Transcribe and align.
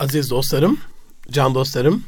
Aziz 0.00 0.30
dostlarım, 0.30 0.78
can 1.30 1.54
dostlarım, 1.54 2.02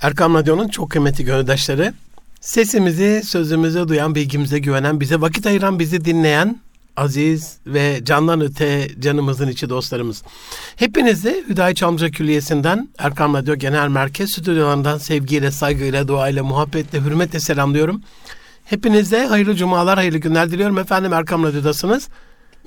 Erkam 0.00 0.34
Radyo'nun 0.34 0.68
çok 0.68 0.90
kıymetli 0.90 1.24
gönüldaşları, 1.24 1.94
sesimizi, 2.40 3.22
sözümüzü 3.24 3.88
duyan, 3.88 4.14
bilgimize 4.14 4.58
güvenen, 4.58 5.00
bize 5.00 5.20
vakit 5.20 5.46
ayıran, 5.46 5.78
bizi 5.78 6.04
dinleyen 6.04 6.60
aziz 6.96 7.56
ve 7.66 8.00
candan 8.04 8.40
öte 8.40 8.88
canımızın 9.00 9.48
içi 9.48 9.68
dostlarımız. 9.68 10.22
Hepinizi 10.76 11.44
Hüdayi 11.48 11.74
Çamlıca 11.74 12.10
Külliyesi'nden 12.10 12.88
Erkam 12.98 13.34
Radyo 13.34 13.56
Genel 13.56 13.88
Merkez 13.88 14.30
stüdyolarından 14.30 14.98
sevgiyle, 14.98 15.50
saygıyla, 15.50 16.08
duayla, 16.08 16.44
muhabbetle, 16.44 17.00
hürmetle 17.00 17.40
selamlıyorum. 17.40 18.02
Hepinize 18.64 19.26
hayırlı 19.26 19.54
cumalar, 19.54 19.96
hayırlı 19.96 20.18
günler 20.18 20.50
diliyorum. 20.50 20.78
Efendim 20.78 21.12
Erkam 21.12 21.44
Radyo'dasınız. 21.44 22.08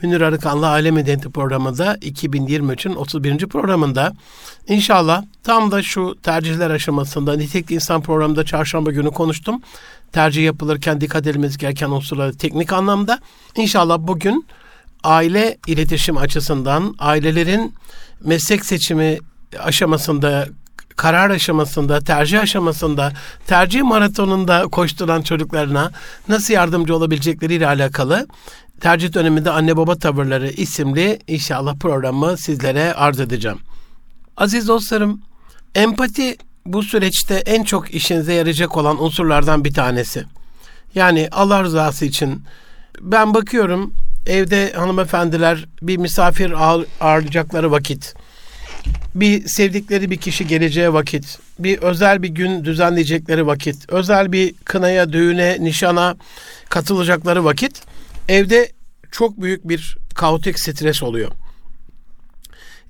Münir 0.03 0.21
Arıkan'la 0.21 0.67
Alem 0.67 0.95
Medeniyeti 0.95 1.29
programında 1.29 1.95
2023'ün 1.95 2.95
31. 2.95 3.47
programında 3.47 4.13
inşallah 4.67 5.23
tam 5.43 5.71
da 5.71 5.83
şu 5.83 6.15
tercihler 6.23 6.69
aşamasında 6.69 7.33
Nitekli 7.33 7.75
İnsan 7.75 8.01
programında 8.01 8.45
çarşamba 8.45 8.91
günü 8.91 9.11
konuştum. 9.11 9.61
Tercih 10.11 10.43
yapılırken 10.43 11.01
dikkat 11.01 11.27
edilmesi 11.27 11.57
gereken 11.57 11.89
unsurları 11.89 12.37
teknik 12.37 12.73
anlamda. 12.73 13.19
İnşallah 13.55 13.97
bugün 13.99 14.45
aile 15.03 15.57
iletişim 15.67 16.17
açısından 16.17 16.95
ailelerin 16.99 17.73
meslek 18.23 18.65
seçimi 18.65 19.17
aşamasında 19.59 20.47
karar 20.95 21.29
aşamasında, 21.29 21.99
tercih 21.99 22.41
aşamasında, 22.41 23.13
tercih 23.47 23.81
maratonunda 23.81 24.61
koşturan 24.61 25.21
çocuklarına 25.21 25.91
nasıl 26.27 26.53
yardımcı 26.53 26.95
olabilecekleriyle 26.95 27.67
alakalı 27.67 28.27
Tercih 28.81 29.13
döneminde 29.13 29.51
anne 29.51 29.77
baba 29.77 29.95
tavırları 29.95 30.49
isimli 30.49 31.19
inşallah 31.27 31.75
programı 31.75 32.37
sizlere 32.37 32.93
arz 32.93 33.19
edeceğim. 33.19 33.57
Aziz 34.37 34.67
dostlarım, 34.67 35.21
empati 35.75 36.37
bu 36.65 36.83
süreçte 36.83 37.35
en 37.35 37.63
çok 37.63 37.91
işinize 37.93 38.33
yarayacak 38.33 38.77
olan 38.77 39.03
unsurlardan 39.03 39.65
bir 39.65 39.73
tanesi. 39.73 40.23
Yani 40.95 41.29
Allah 41.31 41.63
rızası 41.63 42.05
için 42.05 42.43
ben 43.01 43.33
bakıyorum 43.33 43.93
evde 44.27 44.73
hanımefendiler 44.73 45.65
bir 45.81 45.97
misafir 45.97 46.51
ağırlayacakları 46.99 47.71
vakit, 47.71 48.13
bir 49.15 49.47
sevdikleri 49.47 50.11
bir 50.11 50.17
kişi 50.17 50.47
geleceği 50.47 50.93
vakit, 50.93 51.39
bir 51.59 51.77
özel 51.77 52.23
bir 52.23 52.29
gün 52.29 52.65
düzenleyecekleri 52.65 53.47
vakit, 53.47 53.89
özel 53.89 54.31
bir 54.31 54.53
kınaya, 54.65 55.13
düğüne, 55.13 55.57
nişana 55.59 56.15
katılacakları 56.69 57.45
vakit 57.45 57.90
evde 58.27 58.71
çok 59.11 59.41
büyük 59.41 59.69
bir 59.69 59.97
kaotik 60.15 60.59
stres 60.59 61.03
oluyor. 61.03 61.31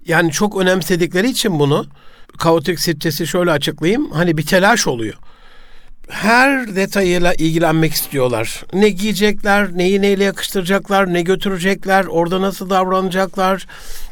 Yani 0.05 0.31
çok 0.31 0.57
önemsedikleri 0.57 1.29
için 1.29 1.59
bunu 1.59 1.85
kaotik 2.37 2.79
stresi 2.79 3.27
şöyle 3.27 3.51
açıklayayım. 3.51 4.11
Hani 4.11 4.37
bir 4.37 4.45
telaş 4.45 4.87
oluyor. 4.87 5.13
Her 6.09 6.75
detayıyla 6.75 7.33
ilgilenmek 7.33 7.93
istiyorlar. 7.93 8.63
Ne 8.73 8.89
giyecekler, 8.89 9.77
neyi 9.77 10.01
neyle 10.01 10.23
yakıştıracaklar, 10.23 11.13
ne 11.13 11.21
götürecekler, 11.21 12.05
orada 12.05 12.41
nasıl 12.41 12.69
davranacaklar, 12.69 13.67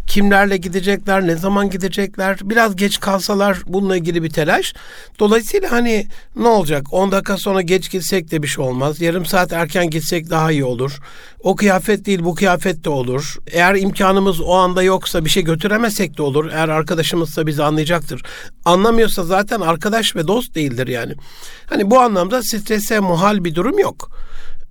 kimlerle 0.10 0.58
gidecekler, 0.58 1.28
ne 1.28 1.36
zaman 1.36 1.70
gidecekler, 1.70 2.38
biraz 2.44 2.76
geç 2.76 3.00
kalsalar 3.00 3.58
bununla 3.68 3.98
ilgili 3.98 4.24
bir 4.24 4.30
telaş. 4.30 4.74
Dolayısıyla 5.20 5.72
hani 5.72 6.08
ne 6.36 6.48
olacak 6.48 6.94
10 6.94 7.12
dakika 7.12 7.38
sonra 7.38 7.62
geç 7.62 7.92
gitsek 7.92 8.32
de 8.32 8.44
bir 8.44 8.48
şey 8.48 8.66
olmaz. 8.66 9.02
Yarım 9.02 9.26
saat 9.26 9.54
erken 9.54 9.90
gitsek 9.90 10.30
daha 10.30 10.52
iyi 10.52 10.66
olur. 10.66 11.00
O 11.44 11.56
kıyafet 11.56 12.06
değil 12.06 12.24
bu 12.24 12.36
kıyafet 12.36 12.84
de 12.84 12.90
olur. 12.90 13.38
Eğer 13.52 13.76
imkanımız 13.76 14.42
o 14.42 14.54
anda 14.54 14.84
yoksa 14.84 15.26
bir 15.26 15.30
şey 15.30 15.44
götüremesek 15.44 16.18
de 16.18 16.22
olur. 16.22 16.50
Eğer 16.52 16.70
arkadaşımızsa 16.70 17.48
bizi 17.48 17.64
anlayacaktır. 17.64 18.22
Anlamıyorsa 18.66 19.24
zaten 19.24 19.60
arkadaş 19.62 20.16
ve 20.16 20.28
dost 20.28 20.56
değildir 20.56 20.88
yani. 20.88 21.14
Hani 21.66 21.92
bu 21.92 22.00
anlamda 22.00 22.44
strese 22.44 23.00
muhal 23.00 23.44
bir 23.44 23.56
durum 23.56 23.80
yok. 23.80 24.12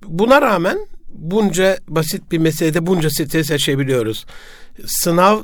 Buna 0.02 0.42
rağmen 0.42 0.78
bunca 1.14 1.78
basit 1.88 2.32
bir 2.32 2.38
meselede 2.38 2.86
bunca 2.86 3.10
stres 3.10 3.50
yaşayabiliyoruz 3.50 4.26
sınav 4.86 5.42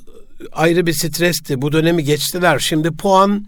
ayrı 0.52 0.86
bir 0.86 0.92
stresti. 0.92 1.62
Bu 1.62 1.72
dönemi 1.72 2.04
geçtiler. 2.04 2.58
Şimdi 2.58 2.90
puan 2.90 3.46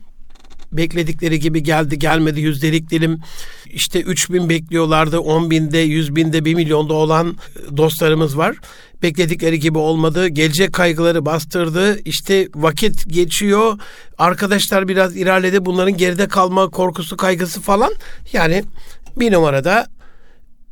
bekledikleri 0.73 1.41
gibi 1.41 1.63
geldi 1.63 1.99
gelmedi 1.99 2.41
yüzdelik 2.41 2.91
dilim 2.91 3.21
işte 3.67 4.01
3 4.01 4.31
bin 4.31 4.49
bekliyorlardı 4.49 5.19
10 5.19 5.51
binde 5.51 5.79
100 5.79 6.17
binde 6.17 6.45
1 6.45 6.55
milyonda 6.55 6.95
olan 6.95 7.37
dostlarımız 7.77 8.39
var. 8.39 8.57
Bekledikleri 9.03 9.61
gibi 9.61 9.79
olmadı. 9.79 10.29
Gelecek 10.29 10.73
kaygıları 10.73 11.27
bastırdı. 11.27 11.99
İşte 12.05 12.49
vakit 12.55 13.11
geçiyor. 13.11 13.79
Arkadaşlar 14.19 14.89
biraz 14.89 15.17
ilerledi. 15.17 15.65
Bunların 15.65 15.97
geride 15.97 16.29
kalma 16.29 16.69
korkusu 16.69 17.17
kaygısı 17.17 17.61
falan. 17.61 17.93
Yani 18.33 18.65
bir 19.17 19.33
numarada 19.33 19.87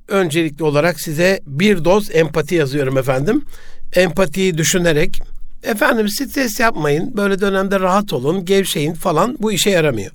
öncelikli 0.08 0.64
olarak 0.64 1.00
size 1.00 1.40
bir 1.46 1.84
doz 1.84 2.14
empati 2.14 2.54
yazıyorum 2.54 2.98
efendim 2.98 3.44
empatiyi 3.92 4.58
düşünerek 4.58 5.22
efendim 5.62 6.08
stres 6.08 6.60
yapmayın 6.60 7.16
böyle 7.16 7.40
dönemde 7.40 7.80
rahat 7.80 8.12
olun 8.12 8.44
gevşeyin 8.44 8.94
falan 8.94 9.36
bu 9.40 9.52
işe 9.52 9.70
yaramıyor. 9.70 10.10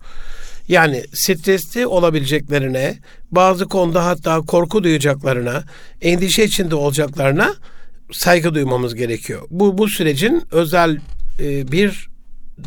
Yani 0.68 1.04
stresli 1.14 1.88
olabileceklerine, 1.88 2.98
bazı 3.32 3.66
konuda 3.66 4.06
hatta 4.06 4.42
korku 4.42 4.84
duyacaklarına, 4.84 5.64
endişe 6.02 6.44
içinde 6.44 6.76
olacaklarına 6.76 7.54
saygı 8.12 8.54
duymamız 8.54 8.96
gerekiyor. 8.96 9.42
Bu 9.50 9.78
bu 9.78 9.88
sürecin 9.88 10.44
özel 10.52 10.98
e, 11.40 11.72
bir 11.72 12.10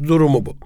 durumu 0.07 0.47
bu. 0.47 0.57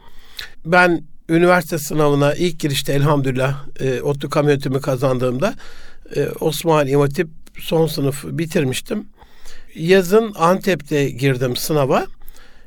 Ben 0.66 1.02
üniversite 1.28 1.78
sınavına 1.78 2.34
ilk 2.34 2.60
girişte 2.60 2.92
elhamdülillah 2.92 3.64
e, 3.80 4.00
ODTÜ 4.00 4.28
kamyonetimi 4.28 4.80
kazandığımda 4.80 5.54
e, 6.16 6.28
Osmanlı 6.40 6.90
İmam 6.90 7.08
son 7.58 7.86
sınıf 7.86 8.24
bitirmiştim 8.24 9.06
yazın 9.76 10.32
Antep'te 10.34 11.10
girdim 11.10 11.56
sınava. 11.56 12.06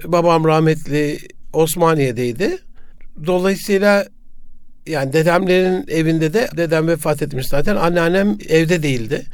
Babam 0.04 0.46
rahmetli 0.46 1.20
Osmaniye'deydi. 1.54 2.58
Dolayısıyla 3.26 4.06
yani 4.88 5.14
dedemlerin 5.14 5.86
evinde 5.88 6.34
de 6.34 6.50
dedem 6.58 6.88
vefat 6.88 7.22
etmiş 7.22 7.48
zaten. 7.48 7.76
Anneannem 7.76 8.38
evde 8.50 8.84
değildi. 8.84 9.26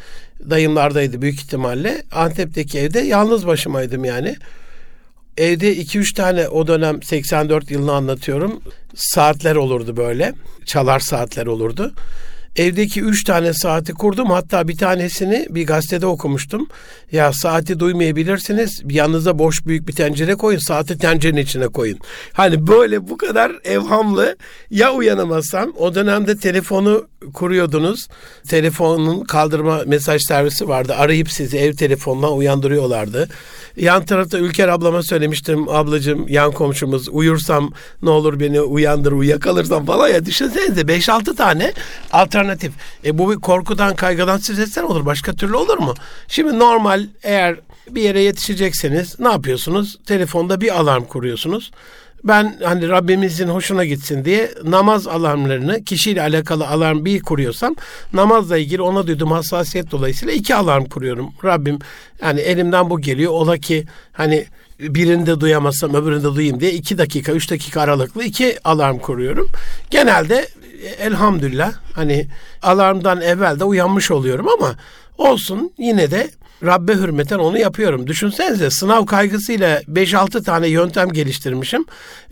Dayımlardaydı 0.50 1.22
büyük 1.22 1.36
ihtimalle. 1.36 2.04
Antep'teki 2.12 2.80
evde 2.80 3.00
yalnız 3.00 3.48
başımaydım 3.48 4.06
yani. 4.06 4.36
Evde 5.38 5.78
2-3 5.78 6.16
tane 6.16 6.48
o 6.48 6.68
dönem 6.68 7.04
84 7.04 7.72
yılını 7.72 7.92
anlatıyorum. 7.92 8.62
Saatler 8.96 9.56
olurdu 9.56 9.98
böyle. 9.98 10.34
Çalar 10.66 11.00
saatler 11.00 11.46
olurdu. 11.46 11.94
Evdeki 12.56 13.02
üç 13.02 13.24
tane 13.24 13.54
saati 13.54 13.94
kurdum. 13.94 14.30
Hatta 14.30 14.68
bir 14.68 14.78
tanesini 14.78 15.48
bir 15.50 15.68
gazetede 15.68 16.06
okumuştum. 16.06 16.68
Ya 17.12 17.34
saati 17.34 17.80
duymayabilirsiniz. 17.80 18.82
Yanınıza 18.90 19.40
boş 19.40 19.66
büyük 19.66 19.88
bir 19.88 19.94
tencere 19.94 20.36
koyun. 20.36 20.60
Saati 20.60 20.98
tencerenin 20.98 21.42
içine 21.42 21.68
koyun. 21.68 22.00
Hani 22.34 22.68
böyle 22.68 23.08
bu 23.08 23.18
kadar 23.18 23.52
evhamlı. 23.64 24.38
Ya 24.70 24.94
uyanamazsam 24.94 25.74
o 25.78 25.96
dönemde 25.96 26.38
telefonu 26.38 27.08
kuruyordunuz. 27.34 28.08
Telefonun 28.48 29.24
kaldırma 29.24 29.82
mesaj 29.86 30.22
servisi 30.22 30.68
vardı. 30.68 30.96
Arayıp 30.98 31.32
sizi 31.32 31.58
ev 31.58 31.74
telefonundan 31.74 32.38
uyandırıyorlardı. 32.38 33.30
Yan 33.78 34.06
tarafta 34.06 34.38
Ülker 34.38 34.68
ablama 34.68 35.04
söylemiştim. 35.04 35.70
Ablacığım 35.70 36.28
yan 36.28 36.52
komşumuz 36.52 37.10
uyursam 37.10 37.72
ne 38.02 38.10
olur 38.10 38.40
beni 38.40 38.62
uyandır 38.62 39.12
uyuyakalırsam 39.12 39.86
falan 39.86 40.08
ya 40.08 40.26
düşünsenize 40.26 40.82
5-6 40.82 41.36
tane 41.36 41.74
alternatif. 42.12 42.74
E 43.06 43.18
bu 43.18 43.32
bir 43.32 43.36
korkudan 43.36 43.96
kaygıdan 43.96 44.38
stresten 44.38 44.84
olur. 44.84 45.06
Başka 45.06 45.34
türlü 45.34 45.56
olur 45.56 45.78
mu? 45.78 45.94
Şimdi 46.28 46.60
normal 46.60 47.08
eğer 47.24 47.60
bir 47.90 48.02
yere 48.02 48.22
yetişecekseniz 48.22 49.20
ne 49.20 49.28
yapıyorsunuz? 49.28 49.98
Telefonda 50.06 50.62
bir 50.62 50.80
alarm 50.80 51.04
kuruyorsunuz. 51.04 51.72
Ben 52.26 52.56
hani 52.64 52.90
Rabbimizin 52.90 53.48
hoşuna 53.48 53.86
gitsin 53.86 54.26
diye 54.26 54.52
namaz 54.64 55.08
alarmlarını 55.08 55.84
kişiyle 55.84 56.22
alakalı 56.22 56.68
alarm 56.68 57.06
bir 57.06 57.22
kuruyorsam 57.22 57.76
namazla 58.14 58.58
ilgili 58.58 58.82
ona 58.82 59.08
duyduğum 59.08 59.32
hassasiyet 59.32 59.92
dolayısıyla 59.92 60.34
iki 60.34 60.56
alarm 60.56 60.86
kuruyorum. 60.86 61.34
Rabbim 61.44 61.80
yani 62.22 62.40
elimden 62.40 62.90
bu 62.90 63.02
geliyor. 63.02 63.32
Ola 63.32 63.58
ki 63.58 63.86
hani 64.14 64.46
birinde 64.80 65.40
duyamazsam 65.40 65.94
öbüründe 65.94 66.36
duyayım 66.36 66.60
diye 66.60 66.72
iki 66.72 66.98
dakika, 66.98 67.32
üç 67.32 67.52
dakika 67.52 67.82
aralıklı 67.82 68.24
iki 68.24 68.58
alarm 68.64 68.98
kuruyorum. 68.98 69.50
Genelde 69.90 70.48
elhamdülillah 71.00 71.74
hani 71.94 72.28
alarmdan 72.62 73.22
evvel 73.22 73.60
de 73.60 73.64
uyanmış 73.64 74.12
oluyorum 74.12 74.48
ama 74.50 74.76
olsun 75.18 75.74
yine 75.78 76.12
de 76.12 76.30
Rabbe 76.64 76.94
hürmeten 76.94 77.40
onu 77.40 77.58
yapıyorum. 77.58 78.08
Düşünsenize 78.08 78.70
sınav 78.70 79.06
kaygısıyla 79.06 79.82
5-6 79.82 80.44
tane 80.44 80.68
yöntem 80.68 81.12
geliştirmişim. 81.12 81.86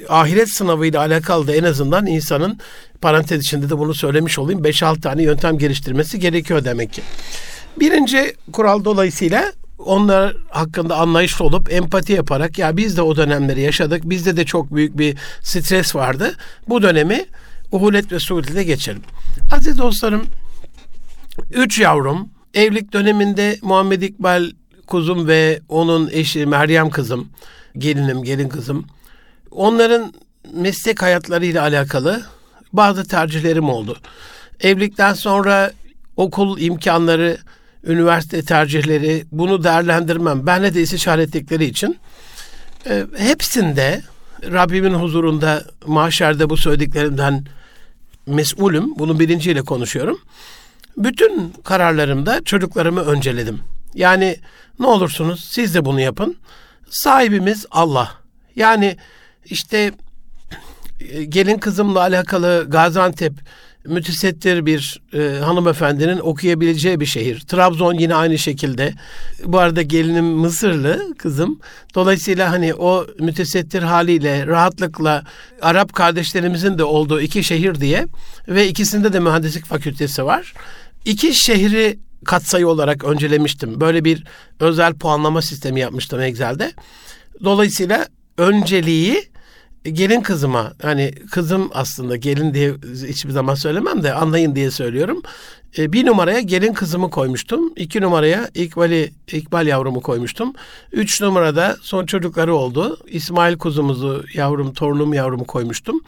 Ahiret 0.10 0.50
sınavıyla 0.50 1.00
alakalı 1.00 1.48
da 1.48 1.56
en 1.56 1.64
azından 1.64 2.06
insanın 2.06 2.60
parantez 3.02 3.42
içinde 3.42 3.70
de 3.70 3.78
bunu 3.78 3.94
söylemiş 3.94 4.40
olayım. 4.40 4.64
5-6 4.64 5.02
tane 5.02 5.24
yöntem 5.24 5.58
geliştirmesi 5.58 6.20
gerekiyor 6.20 6.64
demek 6.64 6.94
ki. 6.94 7.02
Birinci 7.80 8.36
kural 8.54 8.86
dolayısıyla 8.86 9.52
onlar 9.80 10.36
hakkında 10.50 10.96
anlayışlı 10.96 11.46
olup 11.46 11.74
empati 11.74 12.14
yaparak 12.14 12.60
ya 12.60 12.78
biz 12.78 12.98
de 12.98 13.02
o 13.02 13.16
dönemleri 13.16 13.62
yaşadık. 13.62 14.10
Bizde 14.10 14.38
de 14.38 14.46
çok 14.46 14.76
büyük 14.76 14.98
bir 14.98 15.18
stres 15.42 15.96
vardı. 15.96 16.36
Bu 16.70 16.82
dönemi 16.82 17.26
uhulet 17.72 18.12
ve 18.12 18.20
suhulete 18.20 18.64
geçelim. 18.64 19.02
Aziz 19.52 19.78
dostlarım, 19.78 20.26
üç 21.54 21.80
yavrum 21.80 22.30
evlilik 22.54 22.94
döneminde 22.94 23.58
Muhammed 23.62 24.02
İkbal 24.02 24.52
kuzum 24.88 25.28
ve 25.28 25.60
onun 25.70 26.10
eşi 26.12 26.46
Meryem 26.46 26.90
kızım, 26.90 27.30
gelinim, 27.78 28.24
gelin 28.24 28.50
kızım. 28.50 28.86
Onların 29.52 30.14
meslek 30.54 31.02
hayatlarıyla 31.02 31.62
alakalı 31.62 32.24
bazı 32.74 33.08
tercihlerim 33.08 33.70
oldu. 33.70 33.98
Evlilikten 34.62 35.14
sonra 35.14 35.72
okul 36.18 36.60
imkanları, 36.60 37.38
üniversite 37.84 38.42
tercihleri 38.42 39.26
bunu 39.32 39.64
değerlendirmem. 39.64 40.48
Benle 40.48 40.74
de 40.74 40.82
istişare 40.82 41.22
ettikleri 41.22 41.66
için 41.66 41.98
e, 42.90 43.06
hepsinde 43.18 44.02
Rabbimin 44.52 44.94
huzurunda 44.94 45.64
mahşerde 45.86 46.50
bu 46.50 46.58
söylediklerimden 46.58 47.46
mesulüm. 48.28 49.00
Bunu 49.00 49.20
bilinciyle 49.20 49.62
konuşuyorum. 49.62 50.20
Bütün 50.98 51.54
kararlarımda 51.64 52.44
çocuklarımı 52.44 53.02
önceledim. 53.02 53.60
Yani 53.96 54.38
ne 54.80 54.88
olursunuz 54.88 55.46
siz 55.52 55.76
de 55.76 55.86
bunu 55.86 56.02
yapın. 56.02 56.38
Sahibimiz 56.90 57.66
Allah. 57.72 58.12
Yani 58.56 58.98
işte 59.46 59.92
e, 61.00 61.24
gelin 61.24 61.58
kızımla 61.58 62.00
alakalı 62.00 62.66
Gaziantep 62.68 63.34
mütesettir 63.86 64.66
bir 64.66 65.02
e, 65.14 65.40
hanımefendinin 65.40 66.20
okuyabileceği 66.20 67.00
bir 67.00 67.06
şehir. 67.06 67.40
Trabzon 67.40 67.94
yine 67.94 68.16
aynı 68.16 68.38
şekilde. 68.38 68.94
Bu 69.46 69.60
arada 69.60 69.82
gelinim 69.82 70.26
Mısırlı 70.26 71.14
kızım. 71.18 71.60
Dolayısıyla 71.96 72.52
hani 72.52 72.74
o 72.74 73.08
mütesettir 73.20 73.84
haliyle 73.84 74.48
rahatlıkla 74.48 75.24
Arap 75.62 75.94
kardeşlerimizin 75.94 76.78
de 76.78 76.84
olduğu 76.84 77.22
iki 77.22 77.44
şehir 77.44 77.76
diye 77.76 78.06
ve 78.48 78.68
ikisinde 78.68 79.14
de 79.14 79.20
mühendislik 79.20 79.66
fakültesi 79.66 80.26
var. 80.26 80.54
İki 81.06 81.34
şehri 81.34 82.00
katsayı 82.26 82.68
olarak 82.68 83.04
öncelemiştim. 83.04 83.82
Böyle 83.82 84.06
bir 84.06 84.24
özel 84.60 84.94
puanlama 84.94 85.42
sistemi 85.42 85.80
yapmıştım 85.80 86.22
Excel'de. 86.22 86.72
Dolayısıyla 87.44 88.08
önceliği 88.38 89.34
gelin 89.84 90.22
kızıma 90.22 90.74
hani 90.82 91.12
kızım 91.32 91.70
aslında 91.74 92.16
gelin 92.16 92.54
diye 92.54 92.74
hiçbir 93.08 93.32
zaman 93.32 93.56
söylemem 93.56 94.04
de 94.04 94.14
anlayın 94.14 94.56
diye 94.56 94.72
söylüyorum. 94.72 95.22
E, 95.78 95.94
bir 95.94 96.06
numaraya 96.06 96.40
gelin 96.40 96.74
kızımı 96.74 97.10
koymuştum. 97.10 97.74
iki 97.76 98.02
numaraya 98.02 98.50
İkbal'i, 98.54 99.12
İkbal 99.32 99.68
yavrumu 99.68 100.02
koymuştum. 100.02 100.54
Üç 100.92 101.22
numarada 101.22 101.78
son 101.82 102.06
çocukları 102.06 102.56
oldu. 102.56 102.98
İsmail 103.08 103.58
kuzumuzu, 103.58 104.24
yavrum, 104.34 104.74
torunum 104.74 105.14
yavrumu 105.14 105.46
koymuştum. 105.46 106.02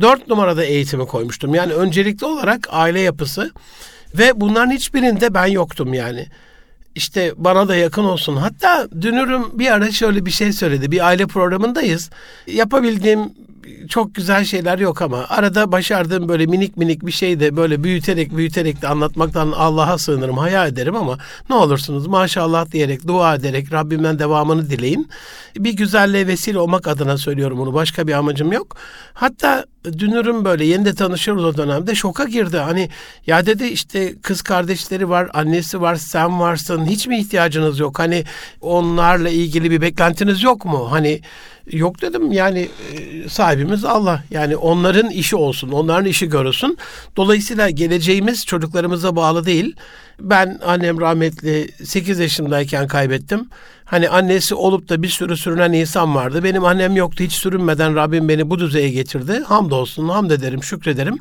Dört 0.00 0.28
numarada 0.28 0.64
eğitimi 0.64 1.06
koymuştum. 1.06 1.54
Yani 1.54 1.72
öncelikli 1.72 2.24
olarak 2.24 2.68
aile 2.70 3.00
yapısı 3.00 3.52
ve 4.18 4.40
bunların 4.40 4.70
hiçbirinde 4.70 5.34
ben 5.34 5.46
yoktum 5.46 5.94
yani 5.94 6.26
işte 6.94 7.32
bana 7.36 7.68
da 7.68 7.76
yakın 7.76 8.04
olsun. 8.04 8.36
Hatta 8.36 8.88
dünürüm 9.00 9.58
bir 9.58 9.72
ara 9.72 9.92
şöyle 9.92 10.26
bir 10.26 10.30
şey 10.30 10.52
söyledi. 10.52 10.90
Bir 10.90 11.06
aile 11.06 11.26
programındayız. 11.26 12.10
Yapabildiğim 12.46 13.20
çok 13.88 14.14
güzel 14.14 14.44
şeyler 14.44 14.78
yok 14.78 15.02
ama 15.02 15.26
arada 15.28 15.72
başardığım 15.72 16.28
böyle 16.28 16.46
minik 16.46 16.76
minik 16.76 17.06
bir 17.06 17.12
şey 17.12 17.40
de 17.40 17.56
böyle 17.56 17.84
büyüterek 17.84 18.36
büyüterek 18.36 18.82
de 18.82 18.88
anlatmaktan 18.88 19.52
Allah'a 19.52 19.98
sığınırım, 19.98 20.38
hayal 20.38 20.68
ederim 20.68 20.96
ama 20.96 21.18
ne 21.50 21.54
olursunuz 21.54 22.06
maşallah 22.06 22.72
diyerek, 22.72 23.08
dua 23.08 23.34
ederek 23.34 23.72
Rabbimden 23.72 24.18
devamını 24.18 24.70
dileyin. 24.70 25.08
Bir 25.58 25.72
güzelliğe 25.72 26.26
vesile 26.26 26.58
olmak 26.58 26.88
adına 26.88 27.18
söylüyorum 27.18 27.58
bunu. 27.58 27.74
Başka 27.74 28.06
bir 28.06 28.12
amacım 28.12 28.52
yok. 28.52 28.76
Hatta 29.14 29.64
dünürüm 29.84 30.44
böyle 30.44 30.64
yeni 30.64 30.84
de 30.84 30.94
tanışıyoruz 30.94 31.44
o 31.44 31.56
dönemde 31.56 31.94
şoka 31.94 32.24
girdi. 32.24 32.56
Hani 32.56 32.90
ya 33.26 33.46
dedi 33.46 33.64
işte 33.64 34.14
kız 34.22 34.42
kardeşleri 34.42 35.08
var, 35.08 35.30
annesi 35.34 35.80
var, 35.80 35.96
sen 35.96 36.40
varsın. 36.40 36.86
Hiç 36.86 37.06
mi 37.06 37.18
ihtiyacınız 37.18 37.78
yok? 37.78 37.98
Hani 37.98 38.24
onlarla 38.60 39.28
ilgili 39.28 39.70
bir 39.70 39.80
beklentiniz 39.80 40.42
yok 40.42 40.64
mu? 40.64 40.88
Hani 40.90 41.20
Yok 41.70 42.02
dedim 42.02 42.32
yani 42.32 42.68
e, 42.92 43.28
sahibimiz 43.28 43.84
Allah. 43.84 44.22
Yani 44.30 44.56
onların 44.56 45.10
işi 45.10 45.36
olsun, 45.36 45.68
onların 45.68 46.06
işi 46.06 46.28
görülsün. 46.28 46.78
Dolayısıyla 47.16 47.70
geleceğimiz 47.70 48.46
çocuklarımıza 48.46 49.16
bağlı 49.16 49.46
değil. 49.46 49.76
Ben 50.20 50.58
annem 50.64 51.00
rahmetli 51.00 51.70
8 51.84 52.18
yaşındayken 52.18 52.86
kaybettim. 52.86 53.48
Hani 53.92 54.08
annesi 54.08 54.54
olup 54.54 54.88
da 54.88 55.02
bir 55.02 55.08
sürü 55.08 55.36
sürünen 55.36 55.72
insan 55.72 56.14
vardı. 56.14 56.44
Benim 56.44 56.64
annem 56.64 56.96
yoktu. 56.96 57.24
Hiç 57.24 57.32
sürünmeden 57.32 57.96
Rabbim 57.96 58.28
beni 58.28 58.50
bu 58.50 58.58
düzeye 58.58 58.90
getirdi. 58.90 59.42
Hamdolsun, 59.46 60.08
hamd 60.08 60.30
ederim, 60.30 60.62
şükrederim. 60.62 61.18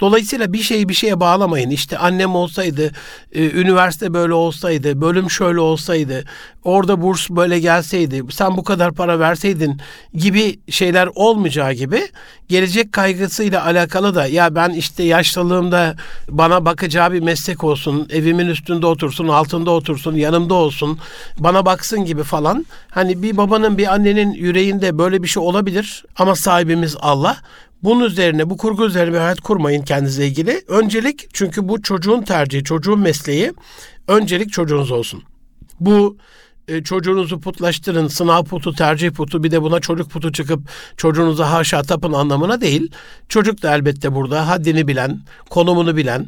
Dolayısıyla 0.00 0.52
bir 0.52 0.58
şeyi 0.58 0.88
bir 0.88 0.94
şeye 0.94 1.20
bağlamayın. 1.20 1.70
İşte 1.70 1.98
annem 1.98 2.34
olsaydı, 2.34 2.90
e, 3.32 3.50
üniversite 3.50 4.14
böyle 4.14 4.34
olsaydı, 4.34 5.00
bölüm 5.00 5.30
şöyle 5.30 5.60
olsaydı, 5.60 6.24
orada 6.64 7.02
burs 7.02 7.30
böyle 7.30 7.60
gelseydi, 7.60 8.22
sen 8.30 8.56
bu 8.56 8.64
kadar 8.64 8.92
para 8.92 9.20
verseydin 9.20 9.80
gibi 10.14 10.58
şeyler 10.70 11.08
olmayacağı 11.14 11.72
gibi 11.72 12.08
gelecek 12.48 12.92
kaygısıyla 12.92 13.64
alakalı 13.64 14.14
da 14.14 14.26
ya 14.26 14.54
ben 14.54 14.70
işte 14.70 15.02
yaşlılığımda 15.02 15.96
bana 16.28 16.64
bakacağı 16.64 17.12
bir 17.12 17.20
meslek 17.20 17.64
olsun, 17.64 18.08
evimin 18.10 18.46
üstünde 18.46 18.86
otursun, 18.86 19.28
altında 19.28 19.70
otursun, 19.70 20.14
yanımda 20.14 20.54
olsun, 20.54 20.98
bana 21.38 21.66
baksın 21.66 22.04
gibi 22.08 22.22
falan. 22.22 22.66
Hani 22.90 23.22
bir 23.22 23.36
babanın 23.36 23.78
bir 23.78 23.94
annenin 23.94 24.32
yüreğinde 24.32 24.98
böyle 24.98 25.22
bir 25.22 25.28
şey 25.28 25.42
olabilir 25.42 26.04
ama 26.16 26.34
sahibimiz 26.34 26.96
Allah. 27.00 27.36
Bunun 27.82 28.04
üzerine, 28.04 28.50
bu 28.50 28.56
kurgu 28.56 28.86
üzerine 28.86 29.12
bir 29.12 29.18
hayat 29.18 29.40
kurmayın 29.40 29.82
kendinize 29.82 30.26
ilgili. 30.26 30.62
Öncelik 30.68 31.34
çünkü 31.34 31.68
bu 31.68 31.82
çocuğun 31.82 32.22
tercihi, 32.22 32.64
çocuğun 32.64 33.00
mesleği. 33.00 33.52
Öncelik 34.08 34.52
çocuğunuz 34.52 34.90
olsun. 34.90 35.22
Bu 35.80 36.16
e, 36.68 36.82
çocuğunuzu 36.82 37.40
putlaştırın, 37.40 38.08
sınav 38.08 38.44
putu, 38.44 38.72
tercih 38.72 39.10
putu 39.10 39.44
bir 39.44 39.50
de 39.50 39.62
buna 39.62 39.80
çocuk 39.80 40.10
putu 40.10 40.32
çıkıp 40.32 40.60
çocuğunuza 40.96 41.52
haşa 41.52 41.82
tapın 41.82 42.12
anlamına 42.12 42.60
değil. 42.60 42.90
Çocuk 43.28 43.62
da 43.62 43.74
elbette 43.74 44.14
burada 44.14 44.48
haddini 44.48 44.88
bilen, 44.88 45.20
konumunu 45.50 45.96
bilen, 45.96 46.26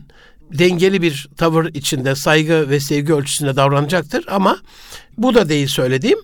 dengeli 0.52 1.02
bir 1.02 1.29
tavır 1.37 1.75
içinde 1.75 2.14
saygı 2.14 2.70
ve 2.70 2.81
sevgi 2.81 3.14
ölçüsünde 3.14 3.56
davranacaktır 3.56 4.25
ama 4.29 4.58
bu 5.19 5.35
da 5.35 5.49
değil 5.49 5.67
söylediğim 5.67 6.19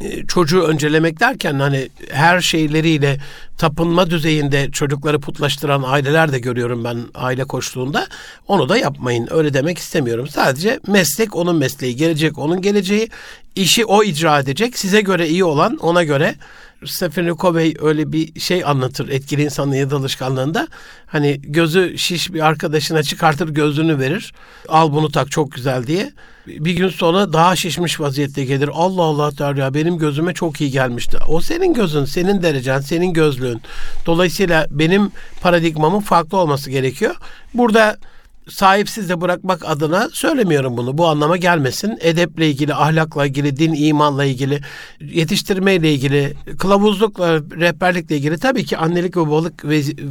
e, 0.00 0.26
çocuğu 0.26 0.62
öncelemek 0.62 1.20
derken 1.20 1.54
hani 1.54 1.88
her 2.10 2.40
şeyleriyle 2.40 3.20
tapınma 3.58 4.10
düzeyinde 4.10 4.70
çocukları 4.70 5.20
putlaştıran 5.20 5.82
aileler 5.86 6.32
de 6.32 6.38
görüyorum 6.38 6.84
ben 6.84 6.98
aile 7.14 7.44
koştuğunda. 7.44 8.06
Onu 8.48 8.68
da 8.68 8.78
yapmayın. 8.78 9.28
Öyle 9.30 9.54
demek 9.54 9.78
istemiyorum. 9.78 10.28
Sadece 10.28 10.80
meslek 10.86 11.36
onun 11.36 11.56
mesleği, 11.56 11.96
gelecek 11.96 12.38
onun 12.38 12.62
geleceği, 12.62 13.08
işi 13.56 13.84
o 13.84 14.02
icra 14.02 14.40
edecek. 14.40 14.78
Size 14.78 15.00
göre 15.00 15.28
iyi 15.28 15.44
olan 15.44 15.76
ona 15.76 16.02
göre 16.02 16.34
Stephen 16.86 17.36
Covey 17.36 17.74
öyle 17.80 18.12
bir 18.12 18.40
şey 18.40 18.64
anlatır 18.64 19.08
etkili 19.08 19.42
insanın 19.42 19.72
ya 19.72 19.86
alışkanlığında. 19.86 20.68
Hani 21.06 21.40
gözü 21.42 21.98
şiş 21.98 22.32
bir 22.32 22.46
arkadaşına 22.46 23.02
çıkartır 23.02 23.48
gözlüğünü 23.48 23.98
verir. 23.98 24.32
Al 24.68 24.92
bunu 24.92 25.10
tak 25.10 25.30
çok 25.30 25.52
güzel 25.52 25.86
diye. 25.86 26.12
Bir 26.46 26.72
gün 26.72 26.88
sonra 26.88 27.32
daha 27.32 27.56
şişmiş 27.56 28.00
vaziyette 28.00 28.44
gelir. 28.44 28.70
Allah 28.72 29.02
Allah 29.02 29.38
der 29.38 29.54
ya 29.54 29.74
benim 29.74 29.98
gözüme 29.98 30.34
çok 30.34 30.60
iyi 30.60 30.70
gelmişti. 30.70 31.18
O 31.28 31.40
senin 31.40 31.74
gözün, 31.74 32.04
senin 32.04 32.42
derecen, 32.42 32.80
senin 32.80 33.12
gözlüğün. 33.12 33.60
Dolayısıyla 34.06 34.66
benim 34.70 35.10
paradigmamın 35.40 36.00
farklı 36.00 36.38
olması 36.38 36.70
gerekiyor. 36.70 37.16
Burada 37.54 37.96
sahipsiz 38.48 39.08
de 39.08 39.20
bırakmak 39.20 39.64
adına 39.64 40.08
söylemiyorum 40.12 40.76
bunu. 40.76 40.98
Bu 40.98 41.08
anlama 41.08 41.36
gelmesin. 41.36 41.98
Edeple 42.00 42.48
ilgili, 42.48 42.74
ahlakla 42.74 43.26
ilgili, 43.26 43.56
din, 43.56 43.74
imanla 43.74 44.24
ilgili, 44.24 44.60
yetiştirmeyle 45.00 45.92
ilgili, 45.92 46.34
kılavuzlukla, 46.58 47.34
rehberlikle 47.36 48.16
ilgili 48.16 48.38
tabii 48.38 48.64
ki 48.64 48.78
annelik 48.78 49.16
ve 49.16 49.20
babalık 49.20 49.64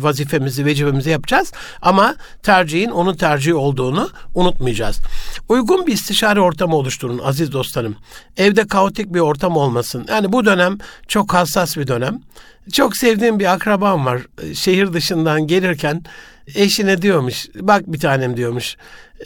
vazifemizi, 0.04 0.66
vecibemizi 0.66 1.10
yapacağız. 1.10 1.52
Ama 1.82 2.16
tercihin 2.44 2.90
onun 2.90 3.16
tercihi 3.16 3.56
olduğunu 3.56 4.10
unutmayacağız. 4.36 5.00
Uygun 5.50 5.88
bir 5.88 5.94
istişare 5.94 6.42
ortamı 6.42 6.76
oluşturun 6.76 7.20
aziz 7.24 7.52
dostlarım. 7.52 7.96
Evde 8.38 8.68
kaotik 8.68 9.14
bir 9.14 9.20
ortam 9.20 9.58
olmasın. 9.58 10.06
Yani 10.10 10.32
bu 10.32 10.46
dönem 10.46 10.78
çok 11.08 11.34
hassas 11.34 11.78
bir 11.78 11.88
dönem. 11.88 12.22
Çok 12.74 12.98
sevdiğim 12.98 13.40
bir 13.40 13.54
akrabam 13.54 14.06
var. 14.06 14.22
Şehir 14.54 14.94
dışından 14.94 15.48
gelirken 15.48 16.04
eşine 16.56 17.02
diyormuş 17.02 17.48
bak 17.56 17.84
bir 17.88 18.00
tanem 18.00 18.38
diyormuş 18.38 18.78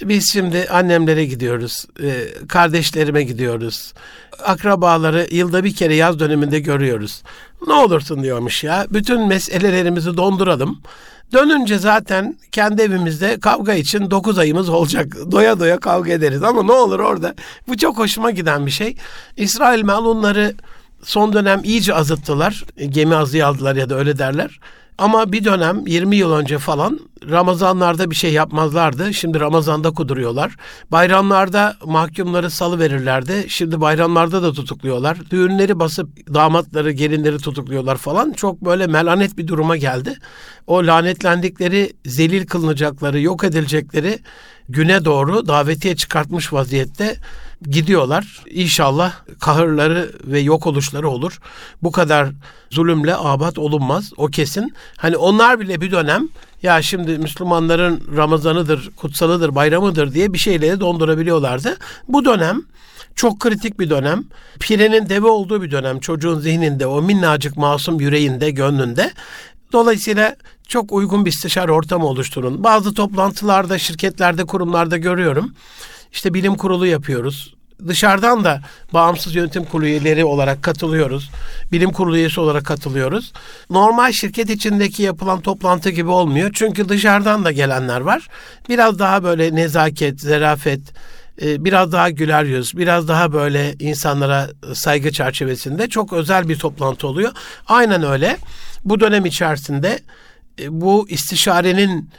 Biz 0.02 0.34
şimdi 0.34 0.68
annemlere 0.70 1.26
gidiyoruz, 1.26 1.86
e, 2.04 2.28
kardeşlerime 2.48 3.24
gidiyoruz. 3.24 3.94
Akrabaları 4.44 5.28
yılda 5.32 5.64
bir 5.64 5.76
kere 5.76 5.96
yaz 5.96 6.20
döneminde 6.20 6.60
görüyoruz. 6.60 7.24
Ne 7.68 7.74
olursun 7.74 8.24
diyormuş 8.24 8.64
ya. 8.64 8.86
Bütün 8.90 9.28
meselelerimizi 9.28 10.18
donduralım. 10.18 10.82
Dönünce 11.34 11.78
zaten 11.78 12.38
kendi 12.52 12.82
evimizde 12.82 13.40
kavga 13.40 13.74
için 13.74 14.12
9 14.12 14.38
ayımız 14.38 14.70
olacak. 14.70 15.16
Doya 15.32 15.60
doya 15.60 15.80
kavga 15.80 16.12
ederiz 16.12 16.44
ama 16.44 16.64
ne 16.64 16.72
olur 16.72 17.00
orada. 17.00 17.36
Bu 17.68 17.78
çok 17.78 17.98
hoşuma 17.98 18.32
giden 18.32 18.66
bir 18.66 18.72
şey. 18.72 18.96
İsrail 19.38 19.84
Melunları 19.84 20.54
son 21.04 21.34
dönem 21.34 21.62
iyice 21.64 21.94
azıttılar. 21.94 22.64
Gemi 22.90 23.16
azıya 23.16 23.48
aldılar 23.48 23.76
ya 23.76 23.90
da 23.90 23.96
öyle 23.96 24.18
derler. 24.18 24.60
Ama 24.98 25.32
bir 25.32 25.44
dönem 25.44 25.88
20 25.88 26.16
yıl 26.16 26.32
önce 26.32 26.58
falan 26.58 27.00
Ramazanlarda 27.30 28.12
bir 28.12 28.16
şey 28.16 28.34
yapmazlardı. 28.34 29.14
Şimdi 29.14 29.40
Ramazan'da 29.40 29.92
kuduruyorlar. 29.92 30.56
Bayramlarda 30.92 31.76
mahkumları 31.86 32.50
salı 32.50 32.80
verirlerdi. 32.80 33.46
Şimdi 33.48 33.82
bayramlarda 33.82 34.44
da 34.44 34.54
tutukluyorlar. 34.54 35.18
Düğünleri 35.32 35.80
basıp 35.80 36.34
damatları, 36.34 36.92
gelinleri 36.92 37.38
tutukluyorlar 37.38 37.98
falan. 37.98 38.32
Çok 38.32 38.62
böyle 38.62 38.88
melanet 38.88 39.38
bir 39.38 39.48
duruma 39.48 39.78
geldi. 39.78 40.18
O 40.68 40.88
lanetlendikleri, 40.88 41.94
zelil 42.06 42.48
kılınacakları, 42.48 43.20
yok 43.20 43.44
edilecekleri 43.44 44.20
güne 44.70 45.06
doğru 45.06 45.48
davetiye 45.48 45.96
çıkartmış 45.96 46.54
vaziyette 46.54 47.16
gidiyorlar. 47.62 48.44
İnşallah 48.50 49.14
kahırları 49.40 50.12
ve 50.24 50.40
yok 50.40 50.68
oluşları 50.68 51.10
olur. 51.10 51.40
Bu 51.84 51.92
kadar 51.92 52.30
zulümle 52.70 53.16
abat 53.16 53.58
olunmaz. 53.58 54.12
O 54.18 54.28
kesin. 54.28 54.74
Hani 54.98 55.18
onlar 55.18 55.60
bile 55.60 55.82
bir 55.82 55.92
dönem 55.92 56.28
ya 56.64 56.82
şimdi 56.82 57.18
Müslümanların 57.18 58.02
Ramazanıdır, 58.16 58.90
kutsalıdır, 58.96 59.56
bayramıdır 59.56 60.14
diye 60.14 60.34
bir 60.34 60.38
şeyleri 60.38 60.80
dondurabiliyorlardı. 60.80 61.78
Bu 62.08 62.26
dönem 62.26 62.62
çok 63.16 63.40
kritik 63.40 63.80
bir 63.80 63.90
dönem. 63.90 64.24
Pirenin 64.60 65.10
deve 65.10 65.28
olduğu 65.28 65.62
bir 65.62 65.72
dönem. 65.72 66.00
Çocuğun 66.00 66.40
zihninde, 66.40 66.88
o 66.88 67.02
minnacık 67.02 67.58
masum 67.58 68.00
yüreğinde, 68.00 68.52
gönlünde. 68.52 69.12
Dolayısıyla 69.74 70.36
çok 70.68 70.92
uygun 70.92 71.26
bir 71.26 71.32
istişare 71.32 71.72
ortamı 71.72 72.06
oluşturun. 72.06 72.64
Bazı 72.64 72.94
toplantılarda, 72.94 73.78
şirketlerde, 73.78 74.46
kurumlarda 74.46 74.98
görüyorum. 74.98 75.54
İşte 76.16 76.34
bilim 76.34 76.56
kurulu 76.56 76.88
yapıyoruz. 76.88 77.56
Dışarıdan 77.88 78.44
da 78.44 78.62
bağımsız 78.94 79.36
yönetim 79.36 79.66
kurulu 79.66 79.86
üyeleri 79.86 80.26
olarak 80.26 80.64
katılıyoruz. 80.64 81.32
Bilim 81.72 81.92
kurulu 81.92 82.18
üyesi 82.18 82.40
olarak 82.40 82.66
katılıyoruz. 82.66 83.34
Normal 83.70 84.12
şirket 84.12 84.50
içindeki 84.50 85.04
yapılan 85.04 85.42
toplantı 85.42 85.90
gibi 85.90 86.10
olmuyor. 86.10 86.52
Çünkü 86.54 86.90
dışarıdan 86.90 87.46
da 87.46 87.52
gelenler 87.52 88.02
var. 88.02 88.28
Biraz 88.70 89.00
daha 89.00 89.24
böyle 89.24 89.56
nezaket, 89.56 90.22
zerafet, 90.22 90.82
e, 91.42 91.66
biraz 91.66 91.92
daha 91.92 92.10
güler 92.10 92.44
yüz, 92.44 92.78
biraz 92.78 93.08
daha 93.08 93.34
böyle 93.34 93.76
insanlara 93.80 94.50
saygı 94.74 95.12
çerçevesinde 95.12 95.90
çok 95.90 96.14
özel 96.14 96.50
bir 96.50 96.60
toplantı 96.60 97.08
oluyor. 97.08 97.32
Aynen 97.68 98.04
öyle. 98.04 98.38
Bu 98.86 99.00
dönem 99.00 99.26
içerisinde 99.26 100.00
e, 100.60 100.82
bu 100.82 101.10
istişarenin 101.10 102.10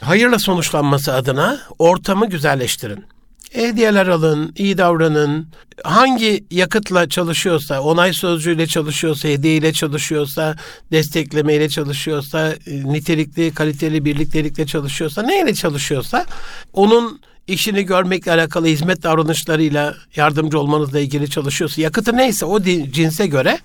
hayırla 0.00 0.38
sonuçlanması 0.38 1.14
adına 1.14 1.60
ortamı 1.78 2.28
güzelleştirin. 2.28 3.09
Hediyeler 3.50 4.06
alın, 4.06 4.52
iyi 4.56 4.78
davranın. 4.78 5.46
Hangi 5.84 6.44
yakıtla 6.50 7.08
çalışıyorsa, 7.08 7.80
onay 7.80 8.12
sözcüğüyle 8.12 8.66
çalışıyorsa, 8.66 9.28
hediyeyle 9.28 9.72
çalışıyorsa, 9.72 10.56
desteklemeyle 10.92 11.68
çalışıyorsa, 11.68 12.52
e, 12.66 12.84
nitelikli, 12.84 13.54
kaliteli 13.54 14.04
birliktelikle 14.04 14.66
çalışıyorsa, 14.66 15.22
neyle 15.22 15.54
çalışıyorsa 15.54 16.26
onun 16.72 17.20
işini 17.46 17.82
görmekle 17.82 18.32
alakalı 18.32 18.66
hizmet 18.66 19.02
davranışlarıyla 19.02 19.94
yardımcı 20.16 20.58
olmanızla 20.58 21.00
ilgili 21.00 21.30
çalışıyorsa, 21.30 21.82
yakıtı 21.82 22.16
neyse 22.16 22.46
o 22.46 22.62
cinse 22.62 23.26
göre 23.26 23.58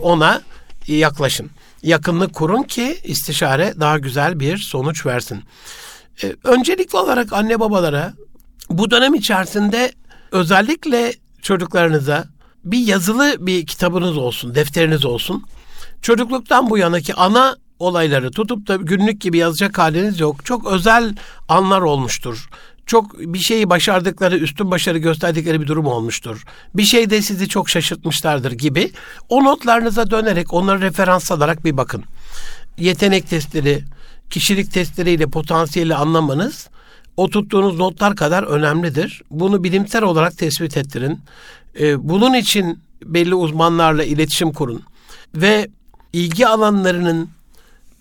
ona 0.00 0.42
yaklaşın. 0.86 1.50
Yakınlık 1.82 2.34
kurun 2.34 2.62
ki 2.62 2.96
istişare 3.04 3.74
daha 3.80 3.98
güzel 3.98 4.40
bir 4.40 4.56
sonuç 4.56 5.06
versin. 5.06 5.42
Ee, 6.22 6.34
öncelikli 6.44 6.96
olarak 6.96 7.32
anne 7.32 7.60
babalara 7.60 8.12
bu 8.70 8.90
dönem 8.90 9.14
içerisinde 9.14 9.92
özellikle 10.32 11.14
çocuklarınıza 11.42 12.24
bir 12.64 12.78
yazılı 12.78 13.36
bir 13.38 13.66
kitabınız 13.66 14.16
olsun, 14.16 14.54
defteriniz 14.54 15.04
olsun. 15.04 15.44
Çocukluktan 16.02 16.70
bu 16.70 16.78
yanaki 16.78 17.14
ana 17.14 17.56
olayları 17.78 18.30
tutup 18.30 18.68
da 18.68 18.76
günlük 18.76 19.20
gibi 19.20 19.38
yazacak 19.38 19.78
haliniz 19.78 20.20
yok. 20.20 20.44
Çok 20.44 20.66
özel 20.66 21.14
anlar 21.48 21.80
olmuştur. 21.80 22.48
Çok 22.86 23.18
bir 23.18 23.38
şeyi 23.38 23.70
başardıkları, 23.70 24.36
üstün 24.38 24.70
başarı 24.70 24.98
gösterdikleri 24.98 25.60
bir 25.60 25.66
durum 25.66 25.86
olmuştur. 25.86 26.44
Bir 26.74 26.82
şey 26.82 27.10
de 27.10 27.22
sizi 27.22 27.48
çok 27.48 27.68
şaşırtmışlardır 27.68 28.52
gibi. 28.52 28.92
O 29.28 29.44
notlarınıza 29.44 30.10
dönerek, 30.10 30.52
onları 30.52 30.80
referans 30.80 31.32
alarak 31.32 31.64
bir 31.64 31.76
bakın. 31.76 32.04
Yetenek 32.78 33.28
testleri, 33.28 33.84
kişilik 34.30 34.72
testleriyle 34.72 35.26
potansiyeli 35.26 35.94
anlamanız 35.94 36.68
o 37.16 37.30
tuttuğunuz 37.30 37.78
notlar 37.78 38.16
kadar 38.16 38.42
önemlidir. 38.42 39.22
Bunu 39.30 39.64
bilimsel 39.64 40.02
olarak 40.02 40.38
tespit 40.38 40.76
ettirin. 40.76 41.20
Ee, 41.80 42.08
bunun 42.08 42.34
için 42.34 42.78
belli 43.04 43.34
uzmanlarla 43.34 44.04
iletişim 44.04 44.52
kurun. 44.52 44.82
Ve 45.34 45.68
ilgi 46.12 46.46
alanlarının, 46.46 47.28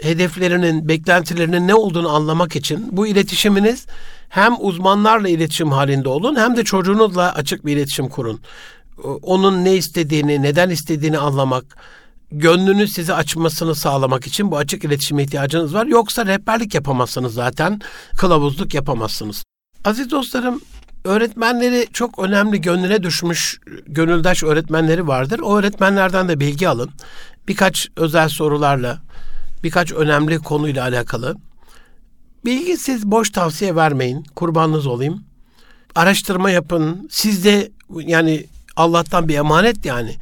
hedeflerinin, 0.02 0.88
beklentilerinin 0.88 1.68
ne 1.68 1.76
olduğunu 1.76 2.10
anlamak 2.10 2.56
için 2.56 2.88
bu 2.92 3.08
iletişiminiz 3.08 3.86
hem 4.30 4.56
uzmanlarla 4.60 5.30
iletişim 5.30 5.72
halinde 5.72 6.10
olun 6.10 6.36
hem 6.36 6.58
de 6.58 6.64
çocuğunuzla 6.64 7.36
açık 7.36 7.66
bir 7.66 7.78
iletişim 7.78 8.10
kurun. 8.10 8.40
Ee, 8.98 9.08
onun 9.08 9.66
ne 9.66 9.76
istediğini, 9.76 10.42
neden 10.42 10.70
istediğini 10.70 11.18
anlamak, 11.18 11.66
gönlünü 12.32 12.88
size 12.88 13.14
açmasını 13.14 13.76
sağlamak 13.76 14.28
için 14.28 14.52
bu 14.52 14.58
açık 14.58 14.84
iletişime 14.84 15.24
ihtiyacınız 15.24 15.74
var. 15.74 15.86
Yoksa 15.86 16.26
rehberlik 16.26 16.76
yapamazsınız 16.76 17.34
zaten, 17.34 17.80
kılavuzluk 18.18 18.74
yapamazsınız. 18.74 19.44
Aziz 19.86 20.12
dostlarım, 20.12 20.62
öğretmenleri 21.04 21.88
çok 21.94 22.20
önemli 22.20 22.62
gönlüne 22.62 23.04
düşmüş 23.04 23.60
gönüldaş 23.88 24.44
öğretmenleri 24.44 25.08
vardır. 25.08 25.40
O 25.40 25.58
öğretmenlerden 25.58 26.30
de 26.30 26.40
bilgi 26.40 26.70
alın. 26.70 26.90
Birkaç 27.48 27.90
özel 27.96 28.30
sorularla, 28.30 29.02
birkaç 29.64 29.92
önemli 29.92 30.40
konuyla 30.40 30.84
alakalı. 30.84 31.36
Bilgisiz 32.46 33.06
boş 33.06 33.30
tavsiye 33.30 33.76
vermeyin. 33.76 34.24
Kurbanınız 34.36 34.88
olayım. 34.88 35.24
Araştırma 35.96 36.50
yapın. 36.50 37.08
Siz 37.12 37.46
de 37.46 37.72
yani 37.96 38.46
Allah'tan 38.76 39.28
bir 39.28 39.36
emanet 39.36 39.86
yani. 39.86 40.16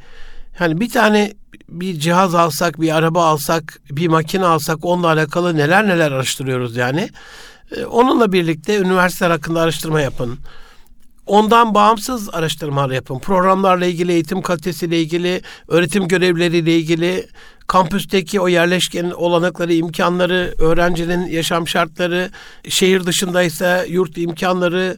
Hani 0.60 0.80
bir 0.80 0.88
tane 0.88 1.32
bir 1.68 2.00
cihaz 2.00 2.34
alsak, 2.34 2.80
bir 2.80 2.96
araba 2.96 3.26
alsak, 3.26 3.80
bir 3.90 4.08
makine 4.08 4.46
alsak 4.46 4.84
onunla 4.84 5.06
alakalı 5.06 5.56
neler 5.56 5.88
neler 5.88 6.12
araştırıyoruz 6.12 6.76
yani. 6.76 7.10
Ee, 7.76 7.84
onunla 7.84 8.32
birlikte 8.32 8.78
üniversiteler 8.78 9.30
hakkında 9.30 9.60
araştırma 9.60 10.00
yapın. 10.00 10.38
Ondan 11.26 11.74
bağımsız 11.74 12.34
araştırmalar 12.34 12.90
yapın. 12.90 13.18
Programlarla 13.18 13.86
ilgili, 13.86 14.12
eğitim 14.12 14.42
kalitesiyle 14.42 15.00
ilgili, 15.00 15.42
öğretim 15.68 16.08
görevleriyle 16.08 16.76
ilgili, 16.76 17.26
kampüsteki 17.66 18.40
o 18.40 18.48
yerleşken 18.48 19.10
olanakları, 19.10 19.72
imkanları, 19.72 20.54
öğrencinin 20.58 21.26
yaşam 21.26 21.68
şartları, 21.68 22.30
şehir 22.68 23.06
dışındaysa 23.06 23.84
yurt 23.84 24.18
imkanları, 24.18 24.96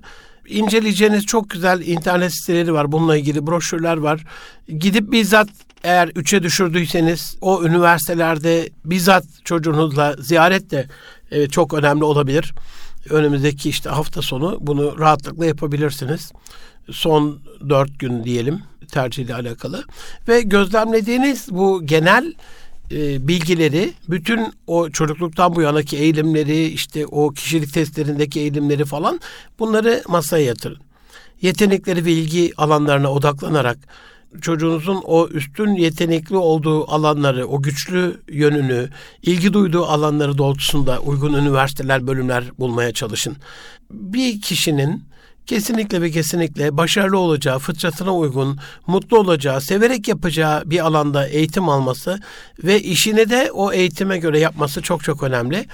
inceleyeceğiniz 0.49 1.26
çok 1.26 1.50
güzel 1.50 1.87
internet 1.87 2.32
siteleri 2.32 2.72
var. 2.72 2.92
Bununla 2.92 3.16
ilgili 3.16 3.46
broşürler 3.46 3.96
var. 3.96 4.25
Gidip 4.68 5.12
bizzat 5.12 5.49
eğer 5.84 6.08
üçe 6.14 6.42
düşürdüyseniz 6.42 7.37
o 7.40 7.64
üniversitelerde 7.64 8.70
bizzat 8.84 9.25
çocuğunuzla 9.44 10.14
ziyaret 10.18 10.70
de 10.70 10.87
e, 11.30 11.49
çok 11.49 11.75
önemli 11.75 12.04
olabilir. 12.04 12.54
Önümüzdeki 13.11 13.68
işte 13.68 13.90
hafta 13.90 14.22
sonu 14.22 14.58
bunu 14.61 14.99
rahatlıkla 14.99 15.46
yapabilirsiniz. 15.46 16.32
Son 16.90 17.40
dört 17.68 17.99
gün 17.99 18.25
diyelim 18.25 18.62
tercihle 18.92 19.34
alakalı. 19.34 19.84
Ve 20.28 20.42
gözlemlediğiniz 20.42 21.49
bu 21.50 21.87
genel 21.87 22.32
e, 22.92 23.28
bilgileri, 23.28 23.92
bütün 24.08 24.52
o 24.66 24.90
çocukluktan 24.90 25.54
bu 25.54 25.62
yanaki 25.62 25.96
eğilimleri, 25.96 26.64
işte 26.64 27.06
o 27.06 27.30
kişilik 27.30 27.75
testlerindeki 27.75 28.40
eğilimleri 28.40 28.84
falan 28.84 29.20
bunları 29.58 30.02
masaya 30.08 30.44
yatırın. 30.44 30.78
Yetenekleri 31.40 32.04
ve 32.04 32.12
ilgi 32.12 32.52
alanlarına 32.56 33.12
odaklanarak 33.12 33.78
çocuğunuzun 34.40 35.02
o 35.04 35.28
üstün 35.28 35.75
yetenekli 35.75 36.37
olduğu 36.37 36.90
alanları, 36.90 37.46
o 37.46 37.62
güçlü 37.62 38.20
yönünü, 38.28 38.88
ilgi 39.22 39.52
duyduğu 39.52 39.84
alanları 39.84 40.38
doğrultusunda 40.38 41.00
uygun 41.00 41.34
üniversiteler, 41.34 42.06
bölümler 42.06 42.44
bulmaya 42.58 42.92
çalışın. 42.92 43.37
Bir 43.90 44.40
kişinin 44.40 45.02
kesinlikle 45.46 46.02
ve 46.02 46.11
kesinlikle 46.11 46.76
başarılı 46.76 47.18
olacağı, 47.18 47.58
fıtratına 47.58 48.16
uygun, 48.16 48.58
mutlu 48.87 49.18
olacağı, 49.18 49.61
severek 49.61 50.08
yapacağı 50.08 50.70
bir 50.70 50.87
alanda 50.87 51.26
eğitim 51.26 51.68
alması 51.68 52.20
ve 52.64 52.82
işini 52.82 53.30
de 53.30 53.50
o 53.52 53.72
eğitime 53.72 54.18
göre 54.18 54.38
yapması 54.38 54.82
çok 54.82 55.04
çok 55.04 55.22
önemli. 55.22 55.66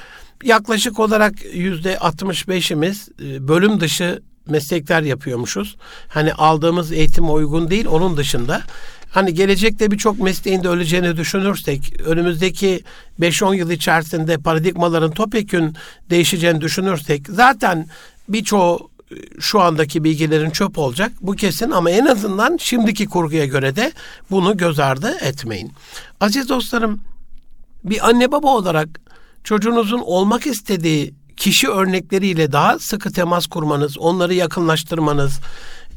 yaklaşık 0.44 0.98
olarak 0.98 1.32
yüzde 1.54 1.94
65'imiz 1.94 3.10
e, 3.25 3.48
bölüm 3.48 3.80
dışı 3.80 4.22
meslekler 4.46 5.02
yapıyormuşuz. 5.02 5.76
Hani 6.08 6.32
aldığımız 6.32 6.92
eğitim 6.92 7.34
uygun 7.34 7.70
değil 7.70 7.87
onun 7.87 8.16
dışında. 8.16 8.62
Hani 9.10 9.34
gelecekte 9.34 9.90
birçok 9.90 10.20
mesleğin 10.20 10.62
de 10.62 10.68
öleceğini 10.68 11.16
düşünürsek, 11.16 12.00
önümüzdeki 12.06 12.82
5-10 13.20 13.56
yıl 13.56 13.70
içerisinde 13.70 14.38
paradigmaların 14.38 15.10
topyekün 15.10 15.76
değişeceğini 16.10 16.60
düşünürsek 16.60 17.26
zaten 17.28 17.87
birçoğu 18.28 18.90
şu 19.40 19.60
andaki 19.60 20.04
bilgilerin 20.04 20.50
çöp 20.50 20.78
olacak. 20.78 21.12
Bu 21.20 21.32
kesin 21.32 21.70
ama 21.70 21.90
en 21.90 22.06
azından 22.06 22.56
şimdiki 22.56 23.06
kurguya 23.06 23.46
göre 23.46 23.76
de 23.76 23.92
bunu 24.30 24.56
göz 24.56 24.78
ardı 24.78 25.16
etmeyin. 25.20 25.72
Aziz 26.20 26.48
dostlarım, 26.48 27.00
bir 27.84 28.08
anne 28.08 28.32
baba 28.32 28.48
olarak 28.48 28.88
çocuğunuzun 29.44 30.00
olmak 30.04 30.46
istediği 30.46 31.14
kişi 31.36 31.68
örnekleriyle 31.68 32.52
daha 32.52 32.78
sıkı 32.78 33.12
temas 33.12 33.46
kurmanız, 33.46 33.98
onları 33.98 34.34
yakınlaştırmanız. 34.34 35.40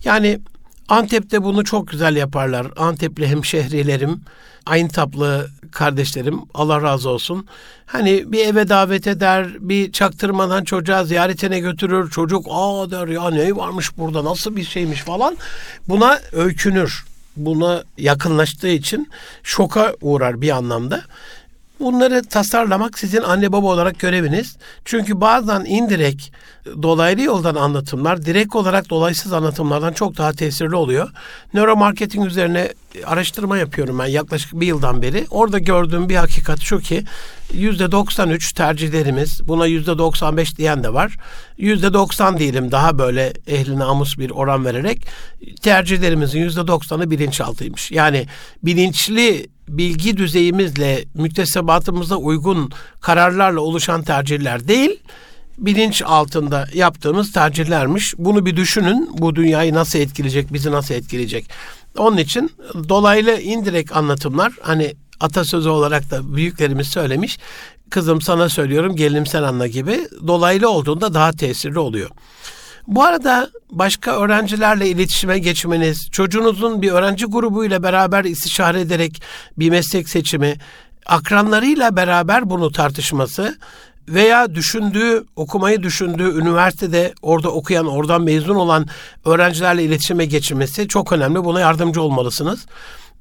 Yani 0.03 0.39
Antep'te 0.91 1.43
bunu 1.43 1.63
çok 1.63 1.87
güzel 1.87 2.15
yaparlar. 2.15 2.67
Antepli 2.77 3.27
hemşehrilerim, 3.27 4.21
aynı 4.65 4.89
taplı 4.89 5.49
kardeşlerim 5.71 6.39
Allah 6.53 6.81
razı 6.81 7.09
olsun. 7.09 7.47
Hani 7.85 8.31
bir 8.31 8.45
eve 8.45 8.69
davet 8.69 9.07
eder, 9.07 9.47
bir 9.59 9.91
çaktırmadan 9.91 10.63
çocuğa 10.63 11.03
ziyaretine 11.03 11.59
götürür. 11.59 12.09
Çocuk 12.09 12.45
aa 12.49 12.91
der 12.91 13.07
ya 13.07 13.29
ne 13.29 13.55
varmış 13.55 13.97
burada 13.97 14.25
nasıl 14.25 14.55
bir 14.55 14.63
şeymiş 14.63 15.01
falan. 15.01 15.37
Buna 15.87 16.19
öykünür. 16.31 17.05
Buna 17.35 17.83
yakınlaştığı 17.97 18.67
için 18.67 19.09
şoka 19.43 19.93
uğrar 20.01 20.41
bir 20.41 20.49
anlamda. 20.49 21.01
Bunları 21.81 22.23
tasarlamak 22.23 22.99
sizin 22.99 23.21
anne 23.21 23.51
baba 23.51 23.67
olarak 23.67 23.99
göreviniz. 23.99 24.57
Çünkü 24.85 25.21
bazen 25.21 25.65
indirekt 25.65 26.23
dolaylı 26.83 27.21
yoldan 27.21 27.55
anlatımlar 27.55 28.25
direkt 28.25 28.55
olarak 28.55 28.89
dolaysız 28.89 29.33
anlatımlardan 29.33 29.93
çok 29.93 30.17
daha 30.17 30.31
tesirli 30.31 30.75
oluyor. 30.75 31.09
Nöromarketing 31.53 32.27
üzerine 32.27 32.73
araştırma 33.05 33.57
yapıyorum 33.57 33.99
ben 33.99 34.05
yaklaşık 34.05 34.53
bir 34.53 34.67
yıldan 34.67 35.01
beri. 35.01 35.25
Orada 35.29 35.59
gördüğüm 35.59 36.09
bir 36.09 36.15
hakikat 36.15 36.59
şu 36.59 36.79
ki 36.79 37.03
%93 37.53 38.55
tercihlerimiz 38.55 39.47
buna 39.47 39.67
%95 39.67 40.57
diyen 40.57 40.83
de 40.83 40.93
var. 40.93 41.17
%90 41.59 42.37
diyelim 42.39 42.71
daha 42.71 42.97
böyle 42.97 43.33
ehli 43.47 43.79
namus 43.79 44.17
bir 44.17 44.29
oran 44.29 44.65
vererek 44.65 45.07
tercihlerimizin 45.61 46.49
%90'ı 46.49 47.11
bilinçaltıymış. 47.11 47.91
Yani 47.91 48.27
bilinçli 48.63 49.47
bilgi 49.77 50.17
düzeyimizle 50.17 51.05
müktesebatımıza 51.13 52.15
uygun 52.15 52.71
kararlarla 53.01 53.61
oluşan 53.61 54.03
tercihler 54.03 54.67
değil 54.67 54.99
bilinç 55.57 56.01
altında 56.01 56.67
yaptığımız 56.73 57.31
tercihlermiş. 57.31 58.13
Bunu 58.17 58.45
bir 58.45 58.55
düşünün. 58.55 59.09
Bu 59.17 59.35
dünyayı 59.35 59.73
nasıl 59.73 59.99
etkileyecek, 59.99 60.53
bizi 60.53 60.71
nasıl 60.71 60.95
etkileyecek? 60.95 61.45
Onun 61.97 62.17
için 62.17 62.51
dolaylı 62.89 63.41
indirek 63.41 63.95
anlatımlar 63.95 64.53
hani 64.61 64.93
atasözü 65.19 65.69
olarak 65.69 66.11
da 66.11 66.35
büyüklerimiz 66.35 66.87
söylemiş. 66.87 67.39
Kızım 67.89 68.21
sana 68.21 68.49
söylüyorum, 68.49 68.95
gelinim 68.95 69.25
sen 69.25 69.43
anla 69.43 69.67
gibi 69.67 70.07
dolaylı 70.27 70.69
olduğunda 70.69 71.13
daha 71.13 71.31
tesirli 71.31 71.79
oluyor. 71.79 72.09
Bu 72.87 73.03
arada 73.03 73.49
başka 73.71 74.11
öğrencilerle 74.21 74.89
iletişime 74.89 75.39
geçmeniz, 75.39 76.09
çocuğunuzun 76.11 76.81
bir 76.81 76.91
öğrenci 76.91 77.25
grubuyla 77.25 77.83
beraber 77.83 78.25
istişare 78.25 78.81
ederek 78.81 79.21
bir 79.57 79.69
meslek 79.69 80.09
seçimi, 80.09 80.55
akranlarıyla 81.05 81.95
beraber 81.95 82.49
bunu 82.49 82.71
tartışması 82.71 83.57
veya 84.09 84.55
düşündüğü, 84.55 85.23
okumayı 85.35 85.83
düşündüğü 85.83 86.39
üniversitede 86.41 87.13
orada 87.21 87.51
okuyan, 87.51 87.87
oradan 87.87 88.21
mezun 88.21 88.55
olan 88.55 88.85
öğrencilerle 89.25 89.83
iletişime 89.83 90.25
geçirmesi 90.25 90.87
çok 90.87 91.13
önemli. 91.13 91.43
Buna 91.43 91.59
yardımcı 91.59 92.01
olmalısınız. 92.01 92.65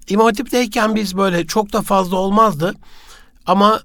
İmam 0.08 0.26
Hatip'teyken 0.26 0.94
biz 0.94 1.16
böyle 1.16 1.46
çok 1.46 1.72
da 1.72 1.82
fazla 1.82 2.16
olmazdı. 2.16 2.74
Ama 3.46 3.80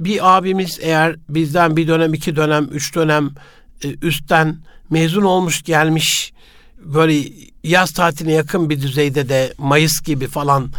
bir 0.00 0.36
abimiz 0.36 0.78
eğer 0.82 1.16
bizden 1.28 1.76
bir 1.76 1.88
dönem, 1.88 2.14
iki 2.14 2.36
dönem, 2.36 2.68
üç 2.72 2.94
dönem 2.94 3.30
e, 3.84 3.94
üstten 4.02 4.56
mezun 4.90 5.22
olmuş 5.22 5.62
gelmiş 5.62 6.32
böyle 6.84 7.28
yaz 7.64 7.90
tatiline 7.90 8.32
yakın 8.32 8.70
bir 8.70 8.82
düzeyde 8.82 9.28
de 9.28 9.54
Mayıs 9.58 10.00
gibi 10.02 10.26
falan 10.26 10.70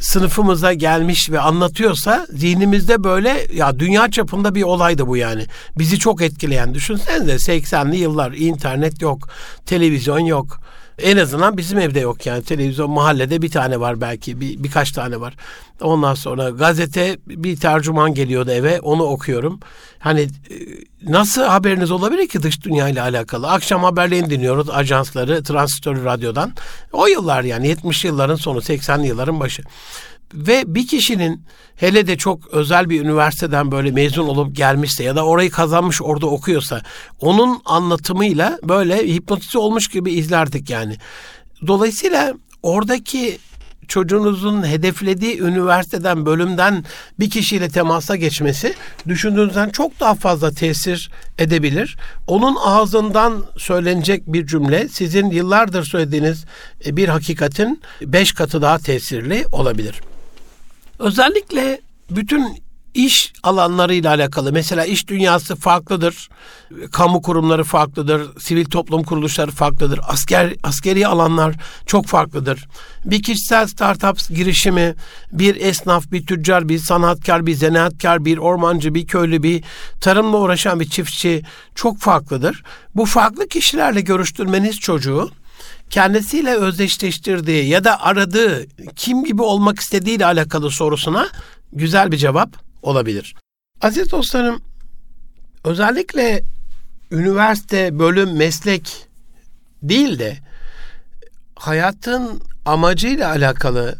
sınıfımıza 0.00 0.72
gelmiş 0.72 1.30
ve 1.30 1.40
anlatıyorsa 1.40 2.26
zihnimizde 2.30 3.04
böyle 3.04 3.46
ya 3.54 3.78
dünya 3.78 4.10
çapında 4.10 4.54
bir 4.54 4.62
olaydı 4.62 5.06
bu 5.06 5.16
yani. 5.16 5.46
Bizi 5.78 5.98
çok 5.98 6.22
etkileyen 6.22 6.74
düşünsenize 6.74 7.52
80'li 7.52 7.96
yıllar 7.96 8.32
internet 8.32 9.02
yok, 9.02 9.28
televizyon 9.66 10.18
yok. 10.18 10.60
En 10.98 11.16
azından 11.16 11.56
bizim 11.56 11.78
evde 11.78 12.00
yok 12.00 12.26
yani 12.26 12.44
televizyon 12.44 12.90
mahallede 12.90 13.42
bir 13.42 13.50
tane 13.50 13.80
var 13.80 14.00
belki 14.00 14.40
bir, 14.40 14.64
birkaç 14.64 14.92
tane 14.92 15.20
var. 15.20 15.34
Ondan 15.80 16.14
sonra 16.14 16.50
gazete 16.50 17.18
bir 17.26 17.56
tercüman 17.56 18.14
geliyordu 18.14 18.50
eve 18.50 18.80
onu 18.80 19.02
okuyorum. 19.02 19.60
Hani 19.98 20.20
e, 20.20 20.28
nasıl 21.02 21.42
haberiniz 21.42 21.90
olabilir 21.90 22.28
ki 22.28 22.42
dış 22.42 22.64
dünya 22.64 22.88
ile 22.88 23.02
alakalı? 23.02 23.50
Akşam 23.50 23.84
haberlerini 23.84 24.30
dinliyoruz 24.30 24.70
ajansları 24.70 25.42
transistör 25.42 26.04
radyodan. 26.04 26.52
O 26.92 27.06
yıllar 27.06 27.42
yani 27.42 27.68
70 27.68 28.04
yılların 28.04 28.36
sonu 28.36 28.58
80'li 28.58 29.06
yılların 29.06 29.40
başı. 29.40 29.62
Ve 30.34 30.64
bir 30.66 30.86
kişinin 30.86 31.42
hele 31.76 32.06
de 32.06 32.16
çok 32.16 32.46
özel 32.48 32.90
bir 32.90 33.00
üniversiteden 33.00 33.70
böyle 33.70 33.90
mezun 33.90 34.28
olup 34.28 34.56
gelmişse 34.56 35.04
ya 35.04 35.16
da 35.16 35.24
orayı 35.24 35.50
kazanmış 35.50 36.02
orada 36.02 36.26
okuyorsa 36.26 36.82
onun 37.20 37.60
anlatımıyla 37.64 38.58
böyle 38.62 38.96
hipnotize 39.14 39.58
olmuş 39.58 39.88
gibi 39.88 40.12
izlerdik 40.12 40.70
yani. 40.70 40.96
Dolayısıyla 41.66 42.34
oradaki 42.62 43.38
çocuğunuzun 43.88 44.66
hedeflediği 44.66 45.40
üniversiteden, 45.40 46.26
bölümden 46.26 46.84
bir 47.18 47.30
kişiyle 47.30 47.68
temasa 47.68 48.16
geçmesi 48.16 48.74
düşündüğünüzden 49.08 49.70
çok 49.70 50.00
daha 50.00 50.14
fazla 50.14 50.50
tesir 50.50 51.10
edebilir. 51.38 51.96
Onun 52.26 52.56
ağzından 52.64 53.44
söylenecek 53.56 54.22
bir 54.26 54.46
cümle 54.46 54.88
sizin 54.88 55.30
yıllardır 55.30 55.84
söylediğiniz 55.84 56.44
bir 56.86 57.08
hakikatin 57.08 57.82
beş 58.02 58.32
katı 58.32 58.62
daha 58.62 58.78
tesirli 58.78 59.44
olabilir. 59.52 60.00
Özellikle 61.04 61.80
bütün 62.10 62.64
iş 62.94 63.32
alanlarıyla 63.42 64.10
alakalı 64.10 64.52
mesela 64.52 64.84
iş 64.84 65.08
dünyası 65.08 65.56
farklıdır. 65.56 66.28
Kamu 66.92 67.22
kurumları 67.22 67.64
farklıdır. 67.64 68.38
Sivil 68.38 68.64
toplum 68.64 69.04
kuruluşları 69.04 69.50
farklıdır. 69.50 70.00
Asker 70.02 70.54
askeri 70.62 71.06
alanlar 71.06 71.54
çok 71.86 72.06
farklıdır. 72.06 72.68
Bir 73.04 73.22
kişisel 73.22 73.66
startup 73.66 74.28
girişimi, 74.36 74.94
bir 75.32 75.56
esnaf, 75.60 76.12
bir 76.12 76.26
tüccar, 76.26 76.68
bir 76.68 76.78
sanatkar, 76.78 77.46
bir 77.46 77.54
zanaatkar, 77.54 78.24
bir 78.24 78.38
ormancı, 78.38 78.94
bir 78.94 79.06
köylü, 79.06 79.42
bir 79.42 79.64
tarımla 80.00 80.36
uğraşan 80.36 80.80
bir 80.80 80.88
çiftçi 80.88 81.42
çok 81.74 81.98
farklıdır. 81.98 82.62
Bu 82.94 83.04
farklı 83.04 83.48
kişilerle 83.48 84.00
görüştürmeniz 84.00 84.80
çocuğu 84.80 85.30
kendisiyle 85.90 86.54
özdeşleştirdiği 86.54 87.68
ya 87.68 87.84
da 87.84 88.02
aradığı 88.02 88.66
kim 88.96 89.24
gibi 89.24 89.42
olmak 89.42 89.80
istediğiyle 89.80 90.26
alakalı 90.26 90.70
sorusuna 90.70 91.28
güzel 91.72 92.12
bir 92.12 92.16
cevap 92.16 92.56
olabilir. 92.82 93.34
Aziz 93.80 94.10
dostlarım 94.10 94.62
özellikle 95.64 96.42
üniversite, 97.10 97.98
bölüm, 97.98 98.36
meslek 98.36 99.06
değil 99.82 100.18
de 100.18 100.38
hayatın 101.56 102.42
amacıyla 102.64 103.30
alakalı 103.30 103.98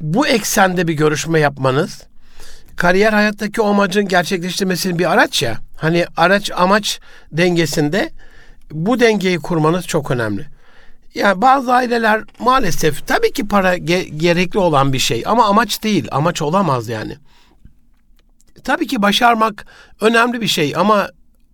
bu 0.00 0.26
eksende 0.26 0.88
bir 0.88 0.94
görüşme 0.94 1.40
yapmanız 1.40 2.02
kariyer 2.76 3.12
hayattaki 3.12 3.60
o 3.60 3.68
amacın 3.68 4.08
gerçekleştirmesinin 4.08 4.98
bir 4.98 5.12
araç 5.12 5.42
ya. 5.42 5.58
Hani 5.76 6.06
araç 6.16 6.50
amaç 6.56 7.00
dengesinde 7.32 8.10
bu 8.70 9.00
dengeyi 9.00 9.38
kurmanız 9.38 9.86
çok 9.86 10.10
önemli. 10.10 10.46
Yani 11.16 11.40
bazı 11.40 11.72
aileler 11.72 12.22
maalesef 12.38 13.06
tabii 13.06 13.32
ki 13.32 13.48
para 13.48 13.76
ge- 13.76 14.18
gerekli 14.18 14.58
olan 14.58 14.92
bir 14.92 14.98
şey 14.98 15.22
ama 15.26 15.44
amaç 15.46 15.82
değil. 15.82 16.08
Amaç 16.10 16.42
olamaz 16.42 16.88
yani. 16.88 17.16
Tabii 18.64 18.86
ki 18.86 19.02
başarmak 19.02 19.66
önemli 20.00 20.40
bir 20.40 20.46
şey 20.46 20.72
ama 20.76 21.08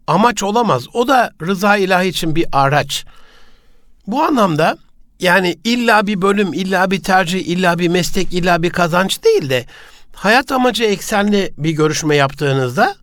amaç 0.07 0.43
olamaz. 0.43 0.85
O 0.95 1.09
da 1.09 1.33
rıza 1.43 1.77
ilahi 1.77 2.09
için 2.09 2.37
bir 2.37 2.47
araç. 2.53 3.05
Bu 4.07 4.23
anlamda 4.23 4.77
yani 5.21 5.59
illa 5.65 6.07
bir 6.07 6.23
bölüm, 6.23 6.53
illa 6.53 6.91
bir 6.91 7.03
tercih, 7.03 7.47
illa 7.47 7.79
bir 7.79 7.89
meslek, 7.89 8.33
illa 8.33 8.63
bir 8.63 8.71
kazanç 8.71 9.25
değil 9.25 9.51
de 9.51 9.67
hayat 10.15 10.53
amacı 10.53 10.85
eksenli 10.85 11.55
bir 11.59 11.71
görüşme 11.71 12.17
yaptığınızda 12.17 12.95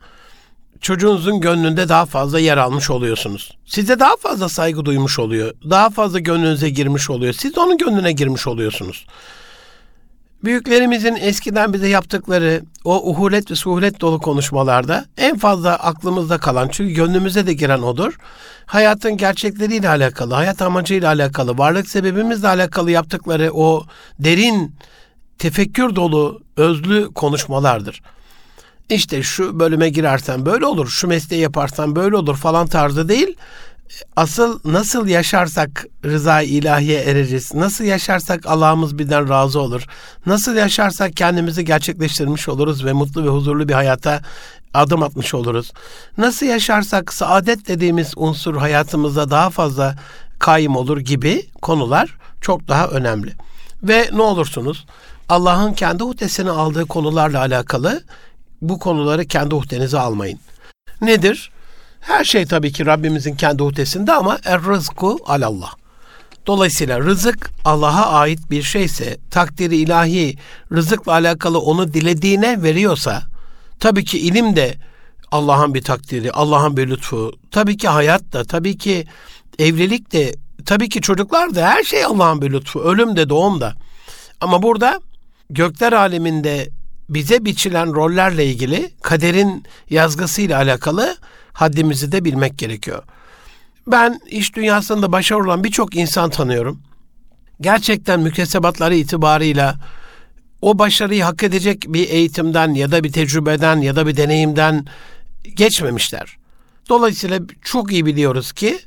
çocuğunuzun 0.81 1.41
gönlünde 1.41 1.89
daha 1.89 2.05
fazla 2.05 2.39
yer 2.39 2.57
almış 2.57 2.89
oluyorsunuz. 2.89 3.57
Size 3.65 3.99
daha 3.99 4.15
fazla 4.17 4.49
saygı 4.49 4.85
duymuş 4.85 5.19
oluyor. 5.19 5.53
Daha 5.69 5.89
fazla 5.89 6.19
gönlünüze 6.19 6.69
girmiş 6.69 7.09
oluyor. 7.09 7.33
Siz 7.33 7.57
onun 7.57 7.77
gönlüne 7.77 8.11
girmiş 8.11 8.47
oluyorsunuz. 8.47 9.05
Büyüklerimizin 10.43 11.15
eskiden 11.15 11.73
bize 11.73 11.87
yaptıkları 11.87 12.61
o 12.83 13.11
uhulet 13.11 13.51
ve 13.51 13.55
suhulet 13.55 14.01
dolu 14.01 14.19
konuşmalarda 14.19 15.05
en 15.17 15.37
fazla 15.37 15.75
aklımızda 15.75 16.37
kalan 16.37 16.69
çünkü 16.71 16.93
gönlümüze 16.93 17.47
de 17.47 17.53
giren 17.53 17.81
odur. 17.81 18.17
Hayatın 18.65 19.17
gerçekleriyle 19.17 19.89
alakalı, 19.89 20.33
hayat 20.33 20.61
amacıyla 20.61 21.07
alakalı, 21.07 21.57
varlık 21.57 21.89
sebebimizle 21.89 22.47
alakalı 22.47 22.91
yaptıkları 22.91 23.51
o 23.53 23.85
derin 24.19 24.75
tefekkür 25.37 25.95
dolu 25.95 26.41
özlü 26.57 27.13
konuşmalardır. 27.13 28.01
İşte 28.89 29.23
şu 29.23 29.59
bölüme 29.59 29.89
girersen 29.89 30.45
böyle 30.45 30.65
olur, 30.65 30.87
şu 30.87 31.07
mesleği 31.07 31.41
yaparsan 31.41 31.95
böyle 31.95 32.15
olur 32.15 32.37
falan 32.37 32.67
tarzı 32.67 33.09
değil 33.09 33.35
asıl 34.15 34.59
nasıl 34.65 35.07
yaşarsak 35.07 35.85
rıza 36.05 36.41
ilahiye 36.41 36.99
ereriz, 36.99 37.53
nasıl 37.53 37.83
yaşarsak 37.83 38.47
Allah'ımız 38.47 38.97
birden 38.97 39.29
razı 39.29 39.59
olur, 39.59 39.85
nasıl 40.25 40.55
yaşarsak 40.55 41.17
kendimizi 41.17 41.65
gerçekleştirmiş 41.65 42.49
oluruz 42.49 42.85
ve 42.85 42.93
mutlu 42.93 43.23
ve 43.23 43.29
huzurlu 43.29 43.69
bir 43.69 43.73
hayata 43.73 44.21
adım 44.73 45.03
atmış 45.03 45.33
oluruz. 45.33 45.71
Nasıl 46.17 46.45
yaşarsak 46.45 47.13
saadet 47.13 47.67
dediğimiz 47.67 48.13
unsur 48.15 48.55
hayatımızda 48.55 49.31
daha 49.31 49.49
fazla 49.49 49.95
kaim 50.39 50.75
olur 50.75 50.97
gibi 50.97 51.45
konular 51.61 52.17
çok 52.41 52.67
daha 52.67 52.87
önemli. 52.87 53.33
Ve 53.83 54.09
ne 54.13 54.21
olursunuz 54.21 54.85
Allah'ın 55.29 55.73
kendi 55.73 56.03
uhdesini 56.03 56.51
aldığı 56.51 56.85
konularla 56.85 57.39
alakalı 57.39 58.03
bu 58.61 58.79
konuları 58.79 59.25
kendi 59.25 59.55
uhdenize 59.55 59.99
almayın. 59.99 60.39
Nedir? 61.01 61.51
Her 61.99 62.23
şey 62.23 62.45
tabii 62.45 62.71
ki 62.71 62.85
Rabbimizin 62.85 63.35
kendi 63.35 63.63
uhdesinde 63.63 64.13
ama 64.13 64.37
er 64.45 64.61
rızku 64.63 65.19
alallah. 65.25 65.73
Dolayısıyla 66.47 66.99
rızık 66.99 67.49
Allah'a 67.65 68.05
ait 68.05 68.39
bir 68.51 68.63
şeyse, 68.63 69.17
takdiri 69.31 69.77
ilahi 69.77 70.37
rızıkla 70.71 71.11
alakalı 71.11 71.59
onu 71.59 71.93
dilediğine 71.93 72.63
veriyorsa, 72.63 73.23
tabii 73.79 74.05
ki 74.05 74.19
ilim 74.19 74.55
de 74.55 74.75
Allah'ın 75.31 75.73
bir 75.73 75.81
takdiri, 75.81 76.31
Allah'ın 76.31 76.77
bir 76.77 76.89
lütfu, 76.89 77.31
tabii 77.51 77.77
ki 77.77 77.87
hayat 77.87 78.33
da, 78.33 78.43
tabii 78.43 78.77
ki 78.77 79.07
evlilik 79.59 80.11
de, 80.11 80.35
tabii 80.65 80.89
ki 80.89 81.01
çocuklar 81.01 81.55
da 81.55 81.69
her 81.69 81.83
şey 81.83 82.05
Allah'ın 82.05 82.41
bir 82.41 82.51
lütfu, 82.51 82.79
ölüm 82.79 83.15
de 83.15 83.29
doğum 83.29 83.61
da. 83.61 83.73
Ama 84.41 84.63
burada 84.63 84.99
gökler 85.49 85.93
aleminde 85.93 86.69
bize 87.09 87.45
biçilen 87.45 87.93
rollerle 87.95 88.45
ilgili 88.45 88.91
kaderin 89.01 89.63
yazgısıyla 89.89 90.57
alakalı 90.57 91.17
haddimizi 91.53 92.11
de 92.11 92.25
bilmek 92.25 92.57
gerekiyor. 92.57 93.03
Ben 93.87 94.19
iş 94.27 94.55
dünyasında 94.55 95.11
başarılı 95.11 95.43
olan 95.43 95.63
birçok 95.63 95.95
insan 95.95 96.29
tanıyorum. 96.29 96.81
Gerçekten 97.61 98.19
müktesebatları 98.19 98.95
itibarıyla 98.95 99.75
o 100.61 100.79
başarıyı 100.79 101.23
hak 101.23 101.43
edecek 101.43 101.85
bir 101.87 102.09
eğitimden 102.09 102.73
ya 102.73 102.91
da 102.91 103.03
bir 103.03 103.11
tecrübeden 103.11 103.77
ya 103.77 103.95
da 103.95 104.07
bir 104.07 104.17
deneyimden 104.17 104.85
geçmemişler. 105.55 106.37
Dolayısıyla 106.89 107.39
çok 107.61 107.91
iyi 107.91 108.05
biliyoruz 108.05 108.51
ki 108.51 108.79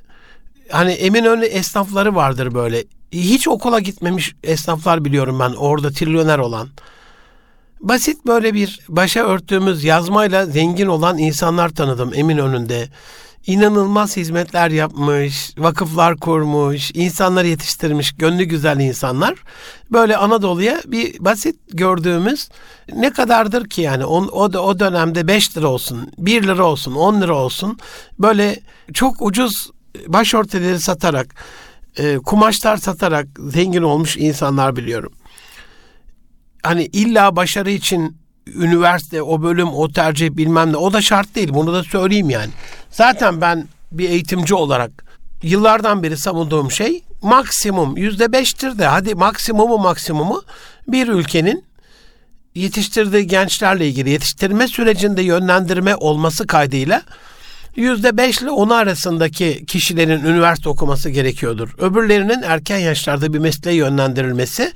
hani 0.71 0.93
Eminönü 0.93 1.45
esnafları 1.45 2.15
vardır 2.15 2.55
böyle. 2.55 2.85
Hiç 3.13 3.49
okula 3.49 3.81
gitmemiş 3.81 4.35
esnaflar 4.43 5.05
biliyorum 5.05 5.41
ben 5.41 5.53
orada 5.53 5.91
trilyoner 5.91 6.39
olan. 6.39 6.69
Basit 7.83 8.27
böyle 8.27 8.55
bir 8.55 8.81
başa 8.89 9.25
örttüğümüz 9.25 9.85
yazmayla 9.85 10.47
zengin 10.47 10.87
olan 10.87 11.19
insanlar 11.19 11.69
tanıdım 11.69 12.11
emin 12.15 12.39
önünde. 12.39 12.89
İnanılmaz 13.47 14.17
hizmetler 14.17 14.71
yapmış, 14.71 15.55
vakıflar 15.59 16.17
kurmuş, 16.17 16.91
insanlar 16.95 17.45
yetiştirmiş, 17.45 18.13
gönlü 18.13 18.45
güzel 18.45 18.81
insanlar. 18.81 19.35
Böyle 19.91 20.17
Anadolu'ya 20.17 20.81
bir 20.87 21.25
basit 21.25 21.57
gördüğümüz 21.73 22.49
ne 22.95 23.13
kadardır 23.13 23.69
ki 23.69 23.81
yani 23.81 24.05
o, 24.05 24.23
o, 24.23 24.45
o 24.45 24.79
dönemde 24.79 25.29
5 25.29 25.57
lira 25.57 25.69
olsun, 25.69 26.13
1 26.19 26.43
lira 26.43 26.65
olsun, 26.65 26.95
10 26.95 27.21
lira 27.21 27.37
olsun 27.37 27.79
böyle 28.19 28.61
çok 28.95 29.23
ucuz 29.23 29.71
başörtüleri 30.07 30.81
satarak, 30.81 31.35
e, 31.97 32.17
kumaşlar 32.19 32.77
satarak 32.77 33.27
zengin 33.39 33.83
olmuş 33.83 34.17
insanlar 34.17 34.77
biliyorum 34.77 35.13
hani 36.63 36.85
illa 36.85 37.37
başarı 37.37 37.71
için 37.71 38.17
üniversite, 38.47 39.23
o 39.23 39.43
bölüm, 39.43 39.69
o 39.69 39.93
tercih 39.93 40.31
bilmem 40.31 40.73
ne 40.73 40.77
o 40.77 40.93
da 40.93 41.03
şart 41.03 41.35
değil. 41.35 41.51
Bunu 41.55 41.73
da 41.73 41.85
söyleyeyim 41.85 42.31
yani. 42.31 42.51
Zaten 42.91 43.41
ben 43.41 43.69
bir 43.93 44.11
eğitimci 44.11 44.55
olarak 44.55 44.91
yıllardan 45.43 46.03
beri 46.03 46.17
savunduğum 46.17 46.71
şey 46.71 47.03
maksimum 47.23 47.97
yüzde 47.97 48.33
beştir 48.33 48.79
de 48.79 48.87
hadi 48.87 49.15
maksimumu 49.15 49.79
maksimumu 49.79 50.43
bir 50.89 51.09
ülkenin 51.09 51.65
yetiştirdiği 52.55 53.27
gençlerle 53.27 53.89
ilgili 53.89 54.11
yetiştirme 54.11 54.69
sürecinde 54.69 55.23
yönlendirme 55.23 55.97
olması 55.97 56.47
kaydıyla 56.47 57.03
yüzde 57.77 58.17
beş 58.17 58.39
ile 58.39 58.51
on 58.51 58.69
arasındaki 58.69 59.67
kişilerin 59.67 60.25
üniversite 60.25 60.69
okuması 60.69 61.11
gerekiyordur. 61.11 61.75
Öbürlerinin 61.79 62.43
erken 62.43 62.79
yaşlarda 62.79 63.33
bir 63.33 63.39
mesleğe 63.39 63.77
yönlendirilmesi 63.77 64.73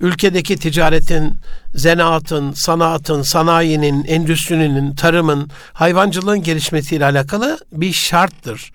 ülkedeki 0.00 0.56
ticaretin, 0.56 1.34
zanaatın, 1.74 2.52
sanatın, 2.52 3.22
sanayinin, 3.22 4.04
endüstrinin, 4.04 4.94
tarımın, 4.94 5.50
hayvancılığın 5.72 6.42
gelişmesiyle 6.42 7.04
alakalı 7.04 7.58
bir 7.72 7.92
şarttır. 7.92 8.72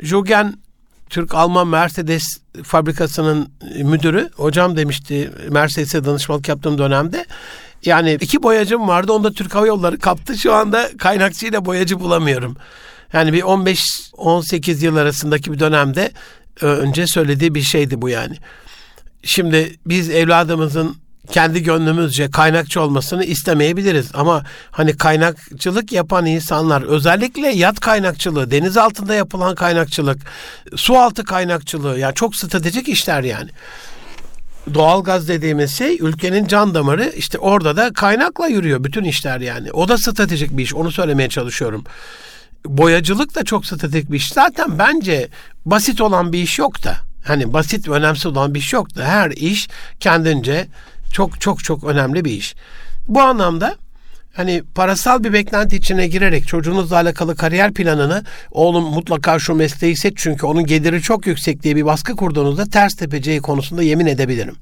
Jugen 0.00 0.54
Türk-Alman 1.10 1.68
Mercedes 1.68 2.38
fabrikasının 2.62 3.48
müdürü 3.82 4.30
hocam 4.36 4.76
demişti 4.76 5.30
Mercedes'e 5.50 6.04
danışmanlık 6.04 6.48
yaptığım 6.48 6.78
dönemde. 6.78 7.26
Yani 7.84 8.18
iki 8.20 8.42
boyacım 8.42 8.88
vardı 8.88 9.12
onda 9.12 9.32
Türk 9.32 9.54
Hava 9.54 9.66
Yolları 9.66 9.98
kaptı. 9.98 10.38
Şu 10.38 10.54
anda 10.54 10.88
kaynakçıyla 10.98 11.64
boyacı 11.64 12.00
bulamıyorum. 12.00 12.56
Yani 13.12 13.32
bir 13.32 13.42
15-18 13.42 14.84
yıl 14.84 14.96
arasındaki 14.96 15.52
bir 15.52 15.58
dönemde 15.58 16.12
önce 16.60 17.06
söylediği 17.06 17.54
bir 17.54 17.62
şeydi 17.62 18.02
bu 18.02 18.08
yani. 18.08 18.36
Şimdi 19.22 19.76
biz 19.86 20.10
evladımızın 20.10 20.96
kendi 21.30 21.62
gönlümüzce 21.62 22.30
kaynakçı 22.30 22.80
olmasını 22.80 23.24
istemeyebiliriz. 23.24 24.10
Ama 24.14 24.44
hani 24.70 24.96
kaynakçılık 24.96 25.92
yapan 25.92 26.26
insanlar 26.26 26.82
özellikle 26.82 27.48
yat 27.48 27.80
kaynakçılığı, 27.80 28.50
deniz 28.50 28.76
altında 28.76 29.14
yapılan 29.14 29.54
kaynakçılık, 29.54 30.18
su 30.76 30.98
altı 30.98 31.24
kaynakçılığı 31.24 31.98
yani 31.98 32.14
çok 32.14 32.36
stratejik 32.36 32.88
işler 32.88 33.22
yani. 33.22 33.50
Doğalgaz 34.74 35.28
dediğimiz 35.28 35.78
şey 35.78 35.98
ülkenin 36.00 36.46
can 36.46 36.74
damarı 36.74 37.12
işte 37.16 37.38
orada 37.38 37.76
da 37.76 37.92
kaynakla 37.92 38.46
yürüyor 38.46 38.84
bütün 38.84 39.04
işler 39.04 39.40
yani. 39.40 39.72
O 39.72 39.88
da 39.88 39.98
stratejik 39.98 40.56
bir 40.56 40.62
iş 40.62 40.74
onu 40.74 40.90
söylemeye 40.90 41.28
çalışıyorum. 41.28 41.84
Boyacılık 42.64 43.34
da 43.34 43.44
çok 43.44 43.66
stratejik 43.66 44.10
bir 44.10 44.16
iş. 44.16 44.32
Zaten 44.32 44.78
bence 44.78 45.28
basit 45.64 46.00
olan 46.00 46.32
bir 46.32 46.42
iş 46.42 46.58
yok 46.58 46.84
da. 46.84 46.96
Hani 47.24 47.52
basit 47.52 47.88
ve 47.88 47.92
önemsiz 47.92 48.26
olan 48.26 48.54
bir 48.54 48.60
şey 48.60 48.78
yok 48.78 48.96
da 48.96 49.04
her 49.04 49.30
iş 49.30 49.68
kendince 50.00 50.66
çok 51.12 51.40
çok 51.40 51.64
çok 51.64 51.84
önemli 51.84 52.24
bir 52.24 52.32
iş. 52.32 52.54
Bu 53.08 53.20
anlamda 53.20 53.76
hani 54.38 54.62
parasal 54.74 55.24
bir 55.24 55.32
beklenti 55.32 55.76
içine 55.76 56.06
girerek 56.06 56.48
çocuğunuzla 56.48 56.96
alakalı 56.96 57.36
kariyer 57.36 57.74
planını 57.74 58.24
oğlum 58.50 58.84
mutlaka 58.84 59.38
şu 59.38 59.54
mesleği 59.54 59.96
seç 59.96 60.12
çünkü 60.16 60.46
onun 60.46 60.66
geliri 60.66 61.02
çok 61.02 61.26
yüksek 61.26 61.62
diye 61.62 61.76
bir 61.76 61.84
baskı 61.84 62.16
kurduğunuzda 62.16 62.64
ters 62.66 62.94
tepeceği 62.94 63.40
konusunda 63.40 63.82
yemin 63.82 64.06
edebilirim. 64.06 64.56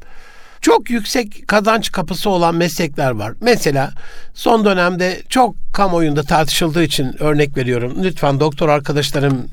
Çok 0.60 0.90
yüksek 0.90 1.48
kazanç 1.48 1.92
kapısı 1.92 2.30
olan 2.30 2.54
meslekler 2.54 3.10
var. 3.10 3.32
Mesela 3.40 3.92
son 4.34 4.64
dönemde 4.64 5.22
çok 5.28 5.56
kamuoyunda 5.72 6.22
tartışıldığı 6.22 6.82
için 6.82 7.22
örnek 7.22 7.56
veriyorum. 7.56 7.98
Lütfen 8.02 8.40
doktor 8.40 8.68
arkadaşlarım, 8.68 9.48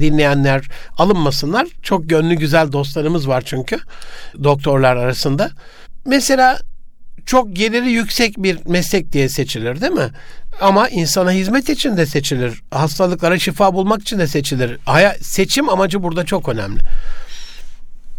dinleyenler 0.00 0.64
alınmasınlar. 0.98 1.66
Çok 1.82 2.08
gönlü 2.08 2.34
güzel 2.34 2.72
dostlarımız 2.72 3.28
var 3.28 3.42
çünkü 3.46 3.78
doktorlar 4.44 4.96
arasında. 4.96 5.50
Mesela 6.06 6.58
çok 7.26 7.56
geliri 7.56 7.90
yüksek 7.90 8.38
bir 8.38 8.58
meslek 8.66 9.12
diye 9.12 9.28
seçilir 9.28 9.80
değil 9.80 9.92
mi? 9.92 10.10
Ama 10.60 10.88
insana 10.88 11.32
hizmet 11.32 11.68
için 11.68 11.96
de 11.96 12.06
seçilir. 12.06 12.62
Hastalıklara 12.70 13.38
şifa 13.38 13.74
bulmak 13.74 14.02
için 14.02 14.18
de 14.18 14.26
seçilir. 14.26 14.78
Seçim 15.20 15.68
amacı 15.68 16.02
burada 16.02 16.24
çok 16.24 16.48
önemli. 16.48 16.80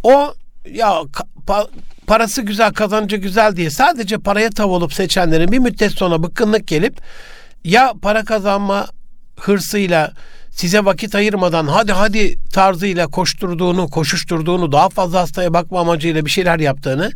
O 0.04 0.34
ya 0.72 1.02
pa, 1.48 1.68
parası 2.08 2.42
güzel 2.42 2.74
kazancı 2.74 3.16
güzel 3.16 3.56
diye 3.56 3.70
sadece 3.70 4.18
paraya 4.18 4.50
tav 4.50 4.70
olup 4.70 4.94
seçenlerin 4.94 5.52
bir 5.52 5.60
müddet 5.60 5.92
sonra 5.92 6.24
bıkkınlık 6.24 6.68
gelip 6.68 7.02
ya 7.64 7.94
para 8.02 8.24
kazanma 8.24 8.88
hırsıyla 9.40 10.14
size 10.58 10.86
vakit 10.86 11.16
ayırmadan 11.16 11.68
hadi 11.68 11.92
hadi 11.92 12.36
tarzıyla 12.54 13.08
koşturduğunu, 13.08 13.90
koşuşturduğunu, 13.90 14.72
daha 14.72 14.90
fazla 14.90 15.20
hastaya 15.20 15.54
bakma 15.54 15.80
amacıyla 15.80 16.26
bir 16.26 16.30
şeyler 16.30 16.60
yaptığını 16.60 17.12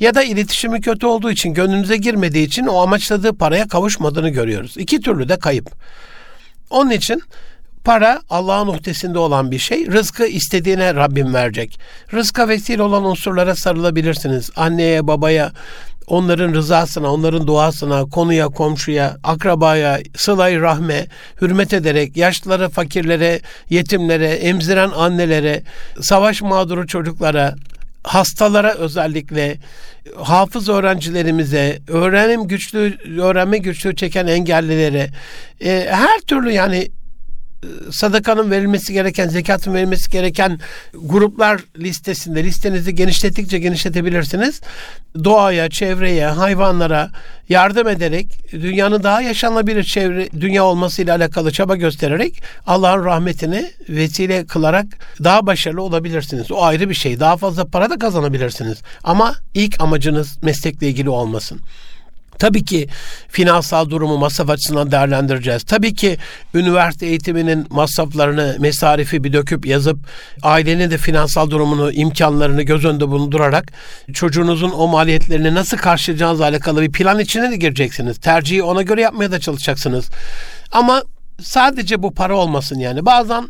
ya 0.00 0.14
da 0.14 0.22
iletişimi 0.22 0.80
kötü 0.80 1.06
olduğu 1.06 1.30
için, 1.30 1.54
gönlünüze 1.54 1.96
girmediği 1.96 2.46
için 2.46 2.66
o 2.66 2.82
amaçladığı 2.82 3.32
paraya 3.32 3.68
kavuşmadığını 3.68 4.28
görüyoruz. 4.28 4.74
İki 4.76 5.00
türlü 5.00 5.28
de 5.28 5.38
kayıp. 5.38 5.70
Onun 6.70 6.90
için 6.90 7.22
Para 7.84 8.22
Allah'ın 8.30 8.66
uhdesinde 8.66 9.18
olan 9.18 9.50
bir 9.50 9.58
şey. 9.58 9.86
Rızkı 9.86 10.26
istediğine 10.26 10.94
Rabbim 10.94 11.34
verecek. 11.34 11.80
Rızka 12.12 12.48
vesile 12.48 12.82
olan 12.82 13.04
unsurlara 13.04 13.54
sarılabilirsiniz. 13.54 14.50
Anneye, 14.56 15.06
babaya, 15.06 15.52
onların 16.06 16.54
rızasına, 16.54 17.12
onların 17.12 17.46
duasına, 17.46 18.04
konuya, 18.04 18.48
komşuya, 18.48 19.16
akrabaya, 19.24 19.98
sılay 20.16 20.60
rahme, 20.60 21.06
hürmet 21.42 21.72
ederek 21.72 22.16
yaşlılara, 22.16 22.68
fakirlere, 22.68 23.40
yetimlere, 23.70 24.28
emziren 24.28 24.90
annelere, 24.90 25.62
savaş 26.00 26.42
mağduru 26.42 26.86
çocuklara, 26.86 27.54
hastalara 28.02 28.74
özellikle 28.74 29.58
hafız 30.16 30.68
öğrencilerimize, 30.68 31.78
öğrenim 31.88 32.48
güçlü, 32.48 32.98
öğrenme 33.20 33.58
güçlüğü 33.58 33.96
çeken 33.96 34.26
engellilere, 34.26 35.10
e, 35.64 35.86
her 35.90 36.20
türlü 36.20 36.52
yani 36.52 36.88
sadakanın 37.90 38.50
verilmesi 38.50 38.92
gereken, 38.92 39.28
zekatın 39.28 39.74
verilmesi 39.74 40.10
gereken 40.10 40.58
gruplar 40.94 41.60
listesinde 41.78 42.44
listenizi 42.44 42.94
genişlettikçe 42.94 43.58
genişletebilirsiniz. 43.58 44.60
Doğaya, 45.24 45.70
çevreye, 45.70 46.26
hayvanlara 46.26 47.10
yardım 47.48 47.88
ederek 47.88 48.26
dünyanın 48.52 49.02
daha 49.02 49.22
yaşanabilir 49.22 49.84
çevre 49.84 50.28
dünya 50.40 50.64
olmasıyla 50.64 51.16
alakalı 51.16 51.52
çaba 51.52 51.76
göstererek 51.76 52.42
Allah'ın 52.66 53.04
rahmetini 53.04 53.70
vesile 53.88 54.46
kılarak 54.46 54.86
daha 55.24 55.46
başarılı 55.46 55.82
olabilirsiniz. 55.82 56.52
O 56.52 56.62
ayrı 56.62 56.88
bir 56.88 56.94
şey. 56.94 57.20
Daha 57.20 57.36
fazla 57.36 57.64
para 57.64 57.90
da 57.90 57.98
kazanabilirsiniz. 57.98 58.78
Ama 59.04 59.34
ilk 59.54 59.80
amacınız 59.80 60.38
meslekle 60.42 60.88
ilgili 60.88 61.10
olmasın. 61.10 61.60
Tabii 62.40 62.64
ki 62.64 62.88
finansal 63.28 63.90
durumu 63.90 64.18
masraf 64.18 64.50
açısından 64.50 64.90
değerlendireceğiz. 64.90 65.62
Tabii 65.62 65.94
ki 65.94 66.16
üniversite 66.54 67.06
eğitiminin 67.06 67.66
masraflarını, 67.70 68.56
mesarifi 68.60 69.24
bir 69.24 69.32
döküp 69.32 69.66
yazıp 69.66 69.98
ailenin 70.42 70.90
de 70.90 70.98
finansal 70.98 71.50
durumunu, 71.50 71.92
imkanlarını 71.92 72.62
göz 72.62 72.84
önünde 72.84 73.08
bulundurarak 73.08 73.72
çocuğunuzun 74.12 74.70
o 74.70 74.88
maliyetlerini 74.88 75.54
nasıl 75.54 75.76
karşılayacağınızla 75.76 76.44
alakalı 76.44 76.82
bir 76.82 76.92
plan 76.92 77.18
içine 77.18 77.50
de 77.50 77.56
gireceksiniz. 77.56 78.18
Tercihi 78.18 78.62
ona 78.62 78.82
göre 78.82 79.00
yapmaya 79.00 79.32
da 79.32 79.40
çalışacaksınız. 79.40 80.08
Ama 80.72 81.02
sadece 81.42 82.02
bu 82.02 82.14
para 82.14 82.36
olmasın 82.36 82.78
yani. 82.78 83.06
Bazen 83.06 83.48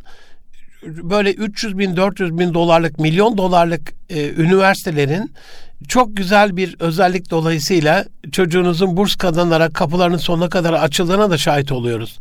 böyle 0.82 1.32
300 1.32 1.78
bin, 1.78 1.96
400 1.96 2.38
bin 2.38 2.54
dolarlık, 2.54 2.98
milyon 2.98 3.38
dolarlık 3.38 3.92
e, 4.10 4.30
üniversitelerin 4.30 5.32
çok 5.88 6.16
güzel 6.16 6.56
bir 6.56 6.76
özellik 6.80 7.30
dolayısıyla 7.30 8.04
çocuğunuzun 8.30 8.96
burs 8.96 9.16
kazanarak 9.16 9.74
kapılarının 9.74 10.16
sonuna 10.16 10.48
kadar 10.48 10.72
açıldığına 10.72 11.30
da 11.30 11.38
şahit 11.38 11.72
oluyoruz. 11.72 12.18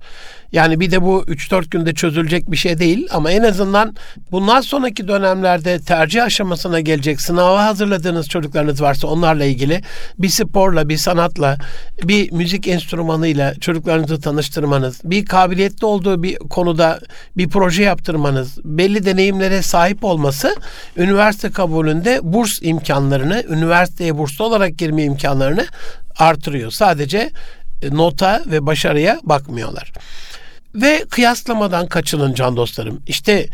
Yani 0.52 0.80
bir 0.80 0.92
de 0.92 1.02
bu 1.02 1.24
3-4 1.24 1.70
günde 1.70 1.94
çözülecek 1.94 2.52
bir 2.52 2.58
şey 2.58 2.80
değil 2.80 3.08
ama 3.12 3.32
en 3.32 3.44
azından 3.44 3.96
bundan 4.32 4.62
sonraki 4.62 5.08
dönemlerde 5.08 5.80
tercih 5.80 6.24
aşamasına 6.24 6.80
gelecek 6.80 7.22
sınava 7.22 7.66
hazırladığınız 7.66 8.28
çocuklarınız 8.28 8.82
varsa 8.82 9.08
onlarla 9.08 9.46
ilgili 9.46 9.82
bir 10.20 10.30
sporla, 10.30 10.90
bir 10.90 10.98
sanatla, 10.98 11.58
bir 12.04 12.32
müzik 12.32 12.68
enstrümanıyla 12.68 13.56
çocuklarınızı 13.56 14.22
tanıştırmanız, 14.22 15.02
bir 15.04 15.26
kabiliyetli 15.26 15.86
olduğu 15.86 16.24
bir 16.24 16.36
konuda 16.36 17.00
bir 17.38 17.50
proje 17.50 17.84
yaptırmanız, 17.84 18.58
belli 18.64 19.06
deneyimlere 19.06 19.62
sahip 19.62 20.04
olması 20.04 20.56
üniversite 20.98 21.52
kabulünde 21.52 22.20
burs 22.24 22.60
imkanlarını, 22.62 23.44
üniversiteye 23.50 24.18
burslu 24.18 24.46
olarak 24.46 24.78
girme 24.78 25.04
imkanlarını 25.04 25.66
artırıyor. 26.20 26.72
Sadece 26.72 27.30
e, 27.82 27.96
nota 27.96 28.44
ve 28.46 28.66
başarıya 28.66 29.20
bakmıyorlar. 29.24 29.94
Ve 30.82 31.06
kıyaslamadan 31.10 31.88
kaçının 31.88 32.34
can 32.34 32.58
dostlarım. 32.58 33.02
İşte 33.08 33.48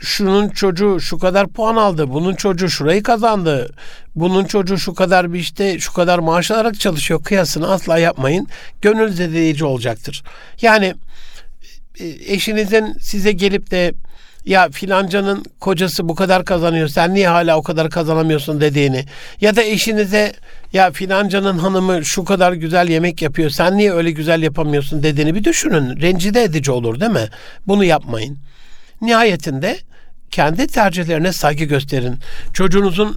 şunun 0.00 0.48
çocuğu 0.48 1.00
şu 1.00 1.18
kadar 1.18 1.48
puan 1.48 1.76
aldı, 1.76 2.08
bunun 2.10 2.34
çocuğu 2.34 2.68
şurayı 2.68 3.02
kazandı, 3.02 3.74
bunun 4.14 4.44
çocuğu 4.44 4.78
şu 4.78 4.94
kadar 4.94 5.32
bir 5.32 5.38
işte 5.38 5.78
şu 5.78 5.92
kadar 5.92 6.18
maaş 6.18 6.50
alarak 6.50 6.80
çalışıyor 6.80 7.22
kıyasını 7.22 7.72
asla 7.72 7.98
yapmayın. 7.98 8.48
Gönül 8.82 9.12
zedeleyici 9.12 9.64
olacaktır. 9.64 10.22
Yani 10.62 10.94
e, 12.00 12.06
eşinizin 12.06 12.96
size 13.00 13.32
gelip 13.32 13.70
de 13.70 13.92
ya 14.46 14.68
filancanın 14.70 15.44
kocası 15.60 16.08
bu 16.08 16.14
kadar 16.14 16.44
kazanıyor 16.44 16.88
sen 16.88 17.14
niye 17.14 17.28
hala 17.28 17.56
o 17.56 17.62
kadar 17.62 17.90
kazanamıyorsun 17.90 18.60
dediğini 18.60 19.04
ya 19.40 19.56
da 19.56 19.62
eşinize 19.62 20.32
ya 20.72 20.90
filancanın 20.90 21.58
hanımı 21.58 22.04
şu 22.04 22.24
kadar 22.24 22.52
güzel 22.52 22.88
yemek 22.88 23.22
yapıyor 23.22 23.50
sen 23.50 23.76
niye 23.76 23.92
öyle 23.92 24.10
güzel 24.10 24.42
yapamıyorsun 24.42 25.02
dediğini 25.02 25.34
bir 25.34 25.44
düşünün. 25.44 26.00
Rencide 26.00 26.42
edici 26.42 26.70
olur 26.70 27.00
değil 27.00 27.12
mi? 27.12 27.28
Bunu 27.66 27.84
yapmayın. 27.84 28.38
Nihayetinde 29.02 29.78
kendi 30.30 30.66
tercihlerine 30.66 31.32
saygı 31.32 31.64
gösterin. 31.64 32.18
Çocuğunuzun 32.52 33.16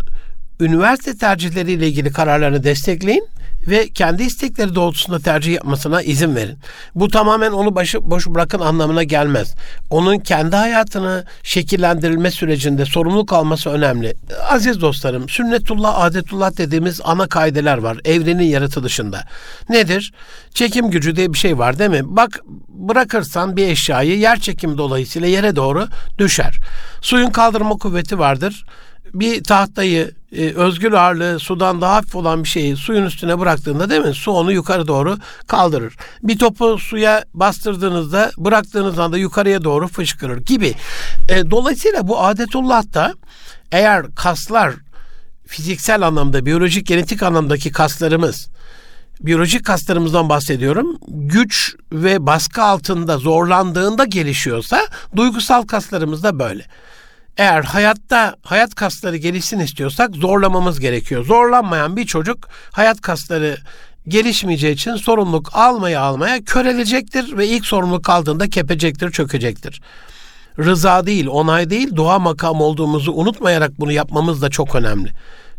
üniversite 0.59 1.17
tercihleriyle 1.17 1.87
ilgili 1.87 2.11
kararlarını 2.11 2.63
destekleyin 2.63 3.27
ve 3.67 3.89
kendi 3.89 4.23
istekleri 4.23 4.75
doğrultusunda 4.75 5.19
tercih 5.19 5.53
yapmasına 5.53 6.01
izin 6.01 6.35
verin. 6.35 6.57
Bu 6.95 7.07
tamamen 7.07 7.51
onu 7.51 7.75
başı 7.75 8.11
boş 8.11 8.27
bırakın 8.27 8.59
anlamına 8.59 9.03
gelmez. 9.03 9.55
Onun 9.89 10.19
kendi 10.19 10.55
hayatını 10.55 11.25
şekillendirilme 11.43 12.31
sürecinde 12.31 12.85
sorumluluk 12.85 13.33
alması 13.33 13.69
önemli. 13.69 14.13
Aziz 14.49 14.81
dostlarım, 14.81 15.29
sünnetullah, 15.29 16.01
adetullah 16.01 16.57
dediğimiz 16.57 17.01
ana 17.03 17.27
kaideler 17.27 17.77
var 17.77 17.97
evrenin 18.05 18.43
yaratılışında. 18.43 19.23
Nedir? 19.69 20.13
Çekim 20.53 20.89
gücü 20.89 21.15
diye 21.15 21.33
bir 21.33 21.37
şey 21.37 21.57
var 21.57 21.79
değil 21.79 21.89
mi? 21.89 22.01
Bak 22.03 22.39
bırakırsan 22.67 23.57
bir 23.57 23.67
eşyayı 23.67 24.19
yer 24.19 24.39
çekimi 24.39 24.77
dolayısıyla 24.77 25.27
yere 25.27 25.55
doğru 25.55 25.87
düşer. 26.17 26.57
Suyun 27.01 27.29
kaldırma 27.29 27.77
kuvveti 27.77 28.19
vardır 28.19 28.65
bir 29.13 29.43
tahtayı 29.43 30.11
e, 30.31 30.53
özgür 30.53 30.93
ağırlığı 30.93 31.39
sudan 31.39 31.81
daha 31.81 31.95
hafif 31.95 32.15
olan 32.15 32.43
bir 32.43 32.49
şeyi 32.49 32.75
suyun 32.75 33.05
üstüne 33.05 33.39
bıraktığında 33.39 33.89
değil 33.89 34.01
mi? 34.01 34.13
Su 34.13 34.31
onu 34.31 34.51
yukarı 34.51 34.87
doğru 34.87 35.17
kaldırır. 35.47 35.95
Bir 36.23 36.37
topu 36.37 36.77
suya 36.77 37.25
bastırdığınızda 37.33 38.31
bıraktığınız 38.37 38.99
anda 38.99 39.17
yukarıya 39.17 39.63
doğru 39.63 39.87
fışkırır 39.87 40.37
gibi. 40.37 40.73
E, 41.29 41.51
dolayısıyla 41.51 42.07
bu 42.07 42.19
adetullah 42.19 42.93
da 42.93 43.13
eğer 43.71 44.05
kaslar 44.15 44.73
fiziksel 45.47 46.07
anlamda, 46.07 46.45
biyolojik, 46.45 46.87
genetik 46.87 47.23
anlamdaki 47.23 47.71
kaslarımız 47.71 48.49
biyolojik 49.19 49.65
kaslarımızdan 49.65 50.29
bahsediyorum. 50.29 50.97
Güç 51.07 51.75
ve 51.91 52.25
baskı 52.25 52.63
altında 52.63 53.17
zorlandığında 53.17 54.05
gelişiyorsa 54.05 54.81
duygusal 55.15 55.63
kaslarımız 55.63 56.23
da 56.23 56.39
böyle 56.39 56.65
eğer 57.39 57.63
hayatta 57.63 58.35
hayat 58.43 58.75
kasları 58.75 59.17
gelişsin 59.17 59.59
istiyorsak 59.59 60.15
zorlamamız 60.15 60.79
gerekiyor. 60.79 61.25
Zorlanmayan 61.25 61.97
bir 61.97 62.05
çocuk 62.05 62.47
hayat 62.71 63.01
kasları 63.01 63.57
gelişmeyeceği 64.07 64.73
için 64.73 64.95
sorumluluk 64.95 65.49
almaya 65.53 66.01
almaya 66.01 66.43
körelecektir 66.43 67.37
ve 67.37 67.47
ilk 67.47 67.65
sorumluluk 67.65 68.09
aldığında 68.09 68.49
kepecektir, 68.49 69.11
çökecektir. 69.11 69.81
Rıza 70.59 71.05
değil, 71.05 71.27
onay 71.27 71.69
değil, 71.69 71.95
dua 71.95 72.19
makam 72.19 72.61
olduğumuzu 72.61 73.11
unutmayarak 73.11 73.79
bunu 73.79 73.91
yapmamız 73.91 74.41
da 74.41 74.49
çok 74.49 74.75
önemli. 74.75 75.09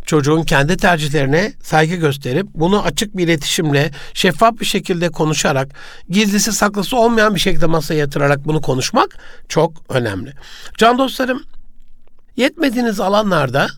Çocuğun 0.07 0.43
kendi 0.43 0.77
tercihlerine 0.77 1.53
saygı 1.63 1.97
gösterip 1.97 2.47
bunu 2.55 2.83
açık 2.83 3.17
bir 3.17 3.25
iletişimle, 3.25 3.91
şeffaf 4.15 4.61
bir 4.61 4.65
şekilde 4.65 5.09
konuşarak, 5.09 5.69
gizlisi 6.09 6.53
saklısı 6.53 6.97
olmayan 6.97 7.35
bir 7.35 7.41
şekilde 7.41 7.67
masaya 7.67 7.95
yatırarak 7.95 8.47
bunu 8.47 8.61
konuşmak 8.61 9.19
çok 9.49 9.73
önemli. 9.89 10.33
Can 10.79 10.99
dostlarım, 10.99 11.43
Yetmediğiniz 12.37 13.01
alanlarda 13.01 13.69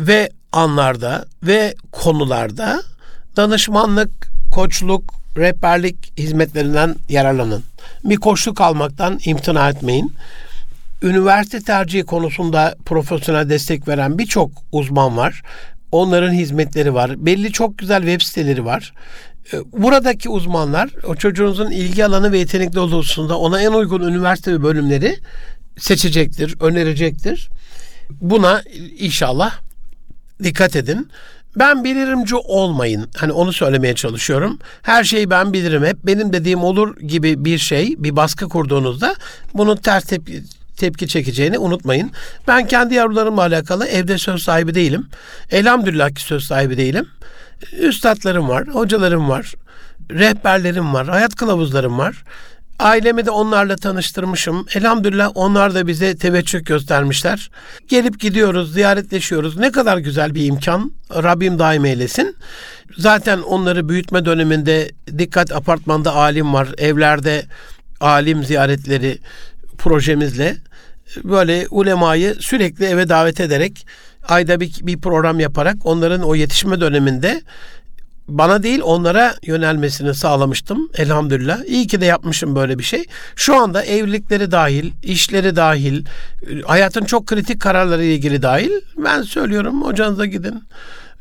ve 0.00 0.30
anlarda 0.52 1.24
ve 1.42 1.74
konularda 1.92 2.82
danışmanlık, 3.36 4.10
koçluk, 4.50 5.14
rehberlik 5.36 6.18
hizmetlerinden 6.18 6.96
yararlanın. 7.08 7.62
Bir 8.04 8.16
koçluk 8.16 8.60
almaktan 8.60 9.20
imtina 9.24 9.68
etmeyin. 9.68 10.12
Üniversite 11.02 11.60
tercihi 11.60 12.04
konusunda 12.04 12.74
profesyonel 12.86 13.48
destek 13.48 13.88
veren 13.88 14.18
birçok 14.18 14.50
uzman 14.72 15.16
var. 15.16 15.42
Onların 15.92 16.32
hizmetleri 16.32 16.94
var. 16.94 17.26
Belli 17.26 17.52
çok 17.52 17.78
güzel 17.78 18.00
web 18.02 18.20
siteleri 18.20 18.64
var. 18.64 18.92
Ee, 19.52 19.56
buradaki 19.72 20.28
uzmanlar 20.28 20.90
o 21.06 21.14
çocuğunuzun 21.14 21.70
ilgi 21.70 22.04
alanı 22.04 22.32
ve 22.32 22.38
yetenekli 22.38 22.80
olduğusunda 22.80 23.38
ona 23.38 23.62
en 23.62 23.72
uygun 23.72 24.00
üniversite 24.00 24.52
ve 24.52 24.62
bölümleri 24.62 25.16
seçecektir, 25.78 26.54
önerecektir. 26.60 27.48
Buna 28.10 28.62
inşallah 28.98 29.54
dikkat 30.42 30.76
edin. 30.76 31.10
Ben 31.56 31.84
bilirimci 31.84 32.36
olmayın. 32.36 33.08
Hani 33.16 33.32
onu 33.32 33.52
söylemeye 33.52 33.94
çalışıyorum. 33.94 34.58
Her 34.82 35.04
şeyi 35.04 35.30
ben 35.30 35.52
bilirim. 35.52 35.84
Hep 35.84 35.96
benim 36.06 36.32
dediğim 36.32 36.64
olur 36.64 36.96
gibi 36.96 37.44
bir 37.44 37.58
şey, 37.58 37.94
bir 37.98 38.16
baskı 38.16 38.48
kurduğunuzda 38.48 39.14
bunun 39.54 39.76
ters 39.76 40.04
tepki, 40.04 40.42
tepki 40.76 41.08
çekeceğini 41.08 41.58
unutmayın. 41.58 42.10
Ben 42.48 42.66
kendi 42.66 42.94
yavrularımla 42.94 43.40
alakalı 43.42 43.86
evde 43.86 44.18
söz 44.18 44.42
sahibi 44.42 44.74
değilim. 44.74 45.06
Elhamdülillah 45.50 46.14
ki 46.14 46.22
söz 46.22 46.44
sahibi 46.44 46.76
değilim. 46.76 47.08
Üstadlarım 47.78 48.48
var, 48.48 48.68
hocalarım 48.68 49.28
var, 49.28 49.54
rehberlerim 50.10 50.94
var, 50.94 51.08
hayat 51.08 51.34
kılavuzlarım 51.34 51.98
var. 51.98 52.24
Ailemi 52.78 53.26
de 53.26 53.30
onlarla 53.30 53.76
tanıştırmışım. 53.76 54.66
Elhamdülillah 54.74 55.30
onlar 55.34 55.74
da 55.74 55.86
bize 55.86 56.16
teveccüh 56.16 56.64
göstermişler. 56.64 57.50
Gelip 57.88 58.20
gidiyoruz, 58.20 58.72
ziyaretleşiyoruz. 58.72 59.56
Ne 59.56 59.72
kadar 59.72 59.98
güzel 59.98 60.34
bir 60.34 60.46
imkan. 60.46 60.92
Rabbim 61.10 61.58
daim 61.58 61.84
eylesin. 61.84 62.36
Zaten 62.98 63.38
onları 63.38 63.88
büyütme 63.88 64.24
döneminde 64.24 64.90
dikkat 65.18 65.52
apartmanda 65.52 66.14
alim 66.14 66.54
var. 66.54 66.68
Evlerde 66.78 67.42
alim 68.00 68.44
ziyaretleri 68.44 69.18
projemizle 69.78 70.56
böyle 71.24 71.66
ulemayı 71.70 72.34
sürekli 72.40 72.84
eve 72.84 73.08
davet 73.08 73.40
ederek 73.40 73.86
ayda 74.28 74.60
bir, 74.60 74.72
bir 74.82 75.00
program 75.00 75.40
yaparak 75.40 75.76
onların 75.84 76.22
o 76.22 76.34
yetişme 76.34 76.80
döneminde 76.80 77.42
bana 78.28 78.62
değil 78.62 78.80
onlara 78.84 79.34
yönelmesini 79.42 80.14
sağlamıştım 80.14 80.88
elhamdülillah. 80.94 81.64
İyi 81.64 81.86
ki 81.86 82.00
de 82.00 82.04
yapmışım 82.04 82.56
böyle 82.56 82.78
bir 82.78 82.84
şey. 82.84 83.04
Şu 83.36 83.56
anda 83.56 83.82
evlilikleri 83.82 84.50
dahil, 84.50 84.92
işleri 85.02 85.56
dahil, 85.56 86.04
hayatın 86.66 87.04
çok 87.04 87.26
kritik 87.26 87.60
kararları 87.60 88.04
ilgili 88.04 88.42
dahil 88.42 88.70
ben 88.96 89.22
söylüyorum 89.22 89.82
hocanıza 89.82 90.26
gidin. 90.26 90.64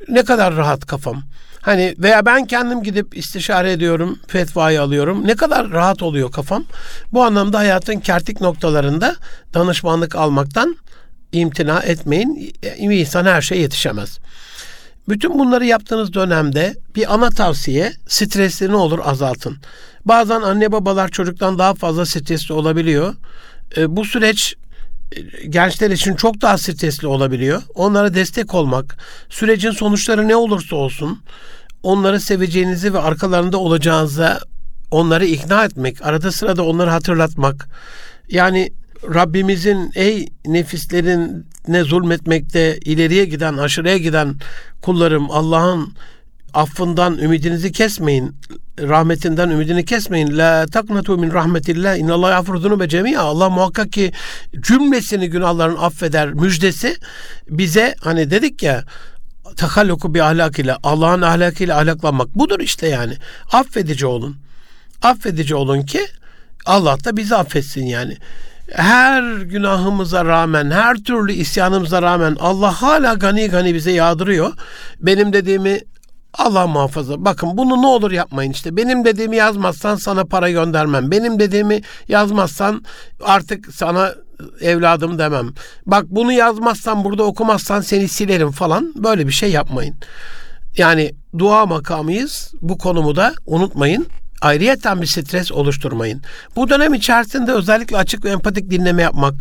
Ne 0.10 0.24
kadar 0.24 0.56
rahat 0.56 0.86
kafam. 0.86 1.24
Hani 1.62 1.96
veya 2.00 2.26
ben 2.26 2.46
kendim 2.46 2.84
gidip 2.84 3.18
istişare 3.18 3.72
ediyorum, 3.72 4.20
fetvayı 4.28 4.82
alıyorum. 4.82 5.28
Ne 5.28 5.36
kadar 5.36 5.72
rahat 5.72 6.04
oluyor 6.04 6.32
kafam. 6.32 6.64
Bu 7.14 7.24
anlamda 7.24 7.60
hayatın 7.60 8.00
kertik 8.00 8.42
noktalarında 8.42 9.16
danışmanlık 9.54 10.16
almaktan 10.16 10.76
imtina 11.32 11.80
etmeyin. 11.80 12.54
İnsan 12.78 13.26
her 13.26 13.42
şeye 13.42 13.62
yetişemez. 13.62 14.20
Bütün 15.10 15.40
bunları 15.40 15.66
yaptığınız 15.66 16.14
dönemde 16.14 16.76
bir 16.96 17.14
ana 17.14 17.30
tavsiye 17.30 17.94
stresli 18.08 18.70
ne 18.70 18.76
olur 18.76 19.00
azaltın. 19.04 19.58
Bazen 20.06 20.42
anne 20.42 20.72
babalar 20.72 21.10
çocuktan 21.10 21.60
daha 21.60 21.74
fazla 21.74 22.06
stresli 22.06 22.54
olabiliyor. 22.54 23.16
E, 23.78 23.96
bu 23.96 24.06
süreç 24.06 24.56
e, 25.12 25.46
gençler 25.48 25.92
için 25.92 26.16
çok 26.16 26.42
daha 26.42 26.58
stresli 26.58 27.08
olabiliyor. 27.08 27.62
Onlara 27.76 28.14
destek 28.14 28.54
olmak, 28.54 28.98
sürecin 29.30 29.72
sonuçları 29.72 30.28
ne 30.28 30.36
olursa 30.36 30.76
olsun 30.76 31.22
onları 31.84 32.20
seveceğinizi 32.20 32.94
ve 32.94 33.00
arkalarında 33.00 33.58
olacağınıza 33.58 34.40
onları 34.92 35.26
ikna 35.26 35.66
etmek, 35.66 36.06
arada 36.06 36.32
sırada 36.32 36.66
onları 36.66 36.90
hatırlatmak. 36.90 37.68
Yani 38.30 38.72
Rabbimizin 39.14 39.92
ey 39.96 40.28
nefislerin 40.46 41.48
ne 41.68 41.84
zulmetmekte 41.84 42.78
ileriye 42.78 43.26
giden, 43.26 43.58
aşırıya 43.58 43.98
giden 43.98 44.36
kullarım 44.82 45.32
Allah'ın 45.32 45.94
affından 46.54 47.18
ümidinizi 47.18 47.72
kesmeyin. 47.72 48.36
Rahmetinden 48.80 49.50
ümidini 49.50 49.86
kesmeyin. 49.86 50.38
La 50.38 50.66
taknatu 50.66 51.18
min 51.18 51.32
rahmetillah. 51.32 51.98
İnnallah 51.98 52.32
yafrudunu 52.32 52.80
be 52.80 52.90
cemia. 52.90 53.22
Allah 53.22 53.50
muhakkak 53.50 53.92
ki 53.92 54.12
cümlesini 54.60 55.30
günahlarını 55.30 55.82
affeder 55.82 56.34
müjdesi 56.34 56.98
bize 57.50 57.96
hani 58.00 58.32
dedik 58.32 58.64
ya 58.64 58.84
tahalluku 59.56 60.14
bir 60.14 60.20
ahlak 60.20 60.60
ile 60.60 60.76
Allah'ın 60.84 61.22
ahlakıyla 61.22 61.80
ahlaklanmak 61.80 62.36
budur 62.36 62.60
işte 62.60 62.88
yani. 62.88 63.14
Affedici 63.52 64.06
olun. 64.06 64.38
Affedici 65.02 65.56
olun 65.56 65.82
ki 65.82 66.08
Allah 66.66 66.98
da 67.04 67.18
bizi 67.18 67.36
affetsin 67.36 67.86
yani 67.86 68.18
her 68.72 69.38
günahımıza 69.42 70.26
rağmen, 70.26 70.72
her 70.72 70.96
türlü 70.96 71.34
isyanımıza 71.34 72.02
rağmen 72.02 72.36
Allah 72.40 72.82
hala 72.82 73.14
gani 73.14 73.48
gani 73.48 73.74
bize 73.74 73.92
yağdırıyor. 73.92 74.54
Benim 75.00 75.34
dediğimi 75.34 75.80
Allah 76.34 76.68
muhafaza. 76.68 77.26
Bakın 77.26 77.58
bunu 77.58 77.82
ne 77.82 77.88
olur 77.88 78.12
yapmayın 78.12 78.52
işte. 78.52 78.78
Benim 78.78 79.06
dediğimi 79.06 79.36
yazmazsan 79.36 79.96
sana 79.96 80.26
para 80.26 80.50
göndermem. 80.50 81.12
Benim 81.12 81.40
dediğimi 81.40 81.82
yazmazsan 82.08 82.86
artık 83.24 83.74
sana 83.74 84.16
evladım 84.62 85.20
demem. 85.20 85.50
Bak 85.86 86.06
bunu 86.10 86.32
yazmazsan 86.32 87.04
burada 87.04 87.24
okumazsan 87.24 87.82
seni 87.82 88.08
silerim 88.08 88.52
falan. 88.52 88.94
Böyle 88.96 89.28
bir 89.28 89.32
şey 89.32 89.52
yapmayın. 89.52 89.96
Yani 90.78 91.12
dua 91.38 91.66
makamıyız. 91.66 92.54
Bu 92.62 92.78
konumu 92.78 93.16
da 93.16 93.34
unutmayın 93.46 94.08
ayrıyeten 94.42 95.02
bir 95.02 95.08
stres 95.08 95.52
oluşturmayın. 95.52 96.22
Bu 96.56 96.70
dönem 96.70 96.94
içerisinde 96.94 97.52
özellikle 97.52 97.98
açık 97.98 98.26
ve 98.26 98.30
empatik 98.30 98.72
dinleme 98.72 99.02
yapmak, 99.02 99.34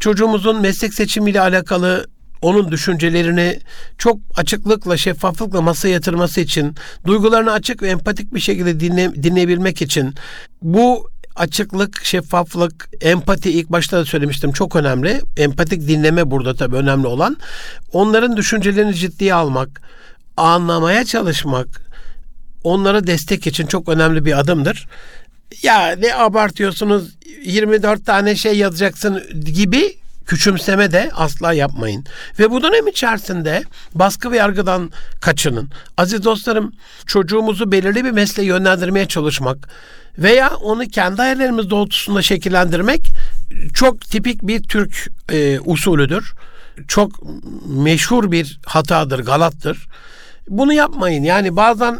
çocuğumuzun 0.00 0.60
meslek 0.60 0.94
seçimiyle 0.94 1.40
alakalı 1.40 2.06
onun 2.42 2.70
düşüncelerini 2.70 3.58
çok 3.98 4.18
açıklıkla, 4.36 4.96
şeffaflıkla 4.96 5.60
masaya 5.60 5.88
yatırması 5.88 6.40
için, 6.40 6.74
duygularını 7.06 7.52
açık 7.52 7.82
ve 7.82 7.88
empatik 7.88 8.34
bir 8.34 8.40
şekilde 8.40 8.80
dinle, 8.80 9.22
dinleyebilmek 9.22 9.82
için 9.82 10.14
bu 10.62 11.08
açıklık, 11.36 12.04
şeffaflık, 12.04 12.88
empati 13.00 13.50
ilk 13.50 13.68
başta 13.68 13.98
da 13.98 14.04
söylemiştim 14.04 14.52
çok 14.52 14.76
önemli. 14.76 15.20
Empatik 15.36 15.88
dinleme 15.88 16.30
burada 16.30 16.54
tabii 16.54 16.76
önemli 16.76 17.06
olan. 17.06 17.36
Onların 17.92 18.36
düşüncelerini 18.36 18.94
ciddiye 18.94 19.34
almak, 19.34 19.82
anlamaya 20.36 21.04
çalışmak, 21.04 21.91
onlara 22.64 23.06
destek 23.06 23.46
için 23.46 23.66
çok 23.66 23.88
önemli 23.88 24.24
bir 24.24 24.38
adımdır. 24.38 24.86
Ya 25.62 25.96
ne 25.98 26.14
abartıyorsunuz 26.14 27.16
24 27.44 28.06
tane 28.06 28.36
şey 28.36 28.58
yazacaksın 28.58 29.22
gibi 29.44 29.96
küçümseme 30.26 30.92
de 30.92 31.10
asla 31.14 31.52
yapmayın. 31.52 32.04
Ve 32.38 32.50
bu 32.50 32.62
dönem 32.62 32.88
içerisinde 32.88 33.64
baskı 33.94 34.30
ve 34.30 34.36
yargıdan 34.36 34.90
kaçının. 35.20 35.70
Aziz 35.96 36.24
dostlarım 36.24 36.72
çocuğumuzu 37.06 37.72
belirli 37.72 38.04
bir 38.04 38.10
mesleğe 38.10 38.48
yönlendirmeye 38.48 39.08
çalışmak 39.08 39.68
veya 40.18 40.50
onu 40.56 40.88
kendi 40.88 41.16
hayallerimiz 41.16 41.70
doğrultusunda 41.70 42.22
şekillendirmek 42.22 43.12
çok 43.74 44.00
tipik 44.00 44.42
bir 44.42 44.62
Türk 44.62 45.10
e, 45.32 45.60
usulüdür. 45.60 46.32
Çok 46.88 47.12
meşhur 47.66 48.32
bir 48.32 48.60
hatadır, 48.66 49.18
galattır. 49.18 49.86
Bunu 50.48 50.72
yapmayın. 50.72 51.22
Yani 51.22 51.56
bazen 51.56 51.98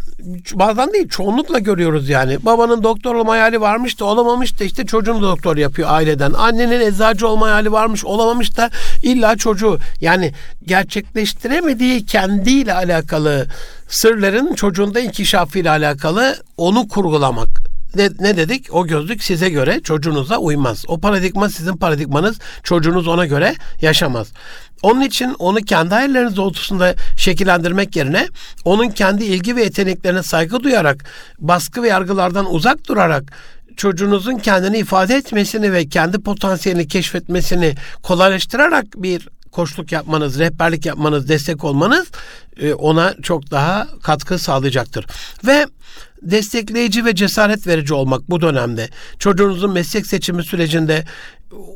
bazen 0.54 0.92
değil 0.92 1.08
çoğunlukla 1.08 1.58
görüyoruz 1.58 2.08
yani. 2.08 2.44
Babanın 2.44 2.82
doktor 2.82 3.14
olma 3.14 3.32
hayali 3.32 3.60
varmış 3.60 4.00
da 4.00 4.04
olamamış 4.04 4.60
da 4.60 4.64
işte 4.64 4.86
çocuğunu 4.86 5.22
doktor 5.22 5.56
yapıyor 5.56 5.88
aileden. 5.90 6.32
Annenin 6.32 6.80
eczacı 6.80 7.28
olma 7.28 7.46
hayali 7.46 7.72
varmış 7.72 8.04
olamamış 8.04 8.56
da 8.56 8.70
illa 9.02 9.36
çocuğu. 9.36 9.78
Yani 10.00 10.32
gerçekleştiremediği 10.66 12.06
kendiyle 12.06 12.74
alakalı 12.74 13.46
sırların 13.88 14.54
çocuğunda 14.54 15.00
inkişafıyla 15.00 15.72
alakalı 15.72 16.36
onu 16.56 16.88
kurgulamak 16.88 17.51
ne, 17.94 18.08
ne 18.20 18.36
dedik? 18.36 18.74
O 18.74 18.86
gözlük 18.86 19.24
size 19.24 19.48
göre 19.48 19.80
çocuğunuza 19.80 20.38
uymaz. 20.38 20.84
O 20.88 21.00
paradigma 21.00 21.48
sizin 21.48 21.76
paradigmanız. 21.76 22.38
Çocuğunuz 22.62 23.08
ona 23.08 23.26
göre 23.26 23.54
yaşamaz. 23.80 24.32
Onun 24.82 25.00
için 25.00 25.36
onu 25.38 25.60
kendi 25.60 25.94
hayalleriniz 25.94 26.36
doğrultusunda 26.36 26.94
şekillendirmek 27.16 27.96
yerine 27.96 28.28
onun 28.64 28.88
kendi 28.88 29.24
ilgi 29.24 29.56
ve 29.56 29.62
yeteneklerine 29.62 30.22
saygı 30.22 30.62
duyarak, 30.62 31.04
baskı 31.38 31.82
ve 31.82 31.88
yargılardan 31.88 32.54
uzak 32.54 32.88
durarak 32.88 33.32
çocuğunuzun 33.76 34.38
kendini 34.38 34.78
ifade 34.78 35.14
etmesini 35.14 35.72
ve 35.72 35.88
kendi 35.88 36.18
potansiyelini 36.18 36.88
keşfetmesini 36.88 37.74
kolaylaştırarak 38.02 38.84
bir 38.96 39.28
koçluk 39.52 39.92
yapmanız, 39.92 40.38
rehberlik 40.38 40.86
yapmanız, 40.86 41.28
destek 41.28 41.64
olmanız 41.64 42.08
e, 42.56 42.74
ona 42.74 43.14
çok 43.22 43.50
daha 43.50 43.88
katkı 44.02 44.38
sağlayacaktır. 44.38 45.06
Ve 45.46 45.66
destekleyici 46.22 47.04
ve 47.04 47.14
cesaret 47.14 47.66
verici 47.66 47.94
olmak 47.94 48.30
bu 48.30 48.40
dönemde. 48.40 48.88
Çocuğunuzun 49.18 49.72
meslek 49.72 50.06
seçimi 50.06 50.44
sürecinde 50.44 51.04